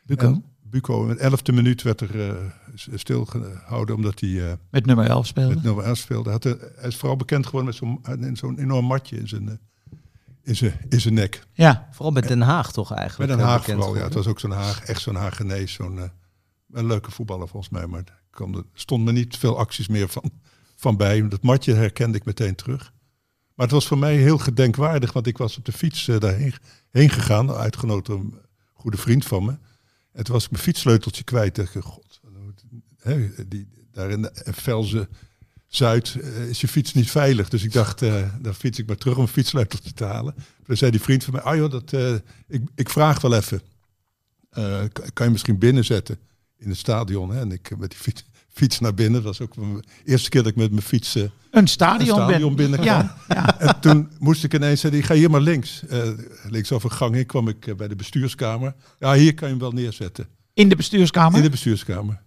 [0.05, 0.25] Buco?
[0.25, 2.35] En Buco, in de elfde minuut werd er eh,
[2.95, 5.53] stilgehouden omdat hij Met nummer 11 speelde.
[5.55, 6.29] met nummer 11 speelde.
[6.29, 9.59] Had, hij is vooral bekend geworden met zo'n zo'n enorm matje in zijn,
[10.43, 11.43] in zijn, in zijn nek.
[11.53, 11.87] Ja.
[11.91, 13.29] Vooral met Den Haag toch eigenlijk.
[13.29, 14.03] Met Den eh, Haag vooral, ja.
[14.03, 15.73] Het was ook zo'n Haag, echt zo'n Haagenees.
[15.73, 16.09] Zo'n eh,
[16.71, 17.87] een leuke voetballer volgens mij.
[17.87, 20.31] Maar er kwam er stond me niet veel acties meer van,
[20.75, 21.27] van bij.
[21.27, 22.93] Dat matje herkende ik meteen terug.
[23.53, 25.13] Maar het was voor mij heel gedenkwaardig.
[25.13, 26.53] Want ik was op de fiets eh, daarheen
[26.89, 27.51] heen gegaan.
[27.51, 28.39] Uitgenodigd door een
[28.73, 29.57] goede vriend van me.
[30.11, 31.55] En toen was ik mijn fietssleuteltje kwijt.
[31.55, 32.21] Dacht, god,
[32.97, 35.09] hè, die, daar in de Velzen
[35.75, 37.49] Zuid eh, is je fiets niet veilig.
[37.49, 40.35] Dus ik dacht, eh, dan fiets ik maar terug om een fietssleuteltje te halen.
[40.65, 42.13] Toen zei die vriend van mij, ah joh, dat, eh,
[42.47, 43.61] ik, ik vraag wel even.
[45.13, 46.17] Kan, je misschien binnenzetten
[46.57, 47.29] in het stadion?
[47.29, 47.39] Hè?
[47.39, 48.25] En ik met die fiets,
[48.59, 49.23] fiets naar binnen.
[49.23, 52.55] Dat was ook mijn eerste keer dat ik met mijn fiets Een stadion, een stadion
[52.55, 52.95] binnenkwam.
[52.95, 53.59] Ja, ja.
[53.59, 55.83] En toen moest ik ineens zeggen, ik ga hier maar links.
[56.49, 58.73] Links over een gang heen kwam ik bij de bestuurskamer.
[58.99, 60.27] Ja, hier kan je hem wel neerzetten.
[60.53, 61.37] In de bestuurskamer.
[61.37, 62.21] In de bestuurskamer.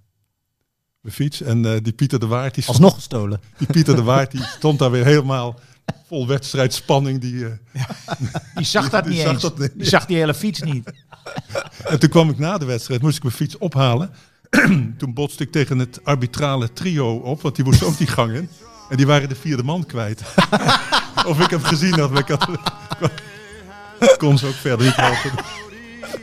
[1.07, 1.43] Mijn fiets.
[1.43, 3.41] En eh, die Pieter de Waard, die, stond, Alsnog gestolen.
[3.59, 5.61] die Pieter de Waard, die stond daar weer helemaal
[6.09, 7.21] vol wedstrijdspanning.
[7.21, 7.51] Die, eh,
[8.55, 9.43] Die zag dat die niet zag eens.
[9.43, 9.57] dat.
[9.57, 10.91] Die zag die hele fiets niet.
[11.85, 14.11] En toen kwam ik na de wedstrijd, moest ik mijn fiets ophalen.
[14.99, 18.49] toen botste ik tegen het arbitrale trio op, want die moest ook die gang in.
[18.91, 20.23] En die waren de vierde man kwijt.
[21.27, 22.49] of ik hem gezien had, maar ik had,
[24.19, 25.45] kon ze ook verder niet helpen.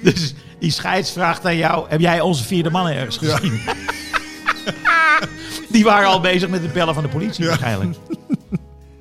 [0.01, 3.61] Dus die scheids vraagt aan jou: heb jij onze vierde man ergens gezien?
[5.73, 7.97] die waren al bezig met het bellen van de politie waarschijnlijk.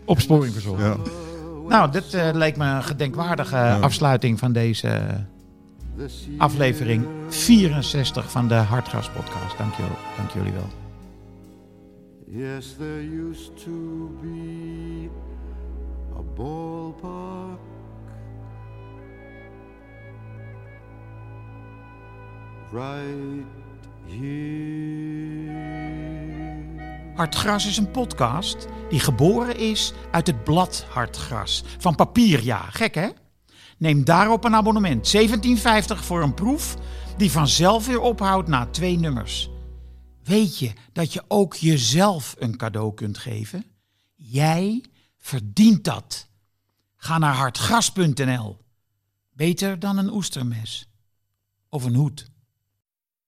[0.05, 0.81] Opsporing verzocht.
[0.81, 0.97] Ja.
[1.69, 5.01] Nou, dit eh, leek me een gedenkwaardige afsluiting van deze
[6.39, 9.59] aflevering 64 van de Hartgras podcast.
[9.59, 9.83] Dank, je,
[10.17, 10.69] dank jullie wel.
[12.27, 15.09] Yes, there used to be
[16.17, 17.61] a ballpark
[22.73, 23.62] right.
[27.15, 31.65] Hartgras is een podcast die geboren is uit het blad Hartgras.
[31.79, 32.59] Van papier, ja.
[32.59, 33.09] Gek, hè?
[33.79, 35.17] Neem daarop een abonnement.
[35.17, 35.23] 17,50
[35.95, 36.77] voor een proef
[37.17, 39.51] die vanzelf weer ophoudt na twee nummers.
[40.25, 43.65] Weet je dat je ook jezelf een cadeau kunt geven?
[44.15, 44.85] Jij
[45.19, 46.29] verdient dat.
[46.97, 48.59] Ga naar hartgras.nl.
[49.33, 50.89] Beter dan een oestermes.
[51.69, 52.32] Of een hoed.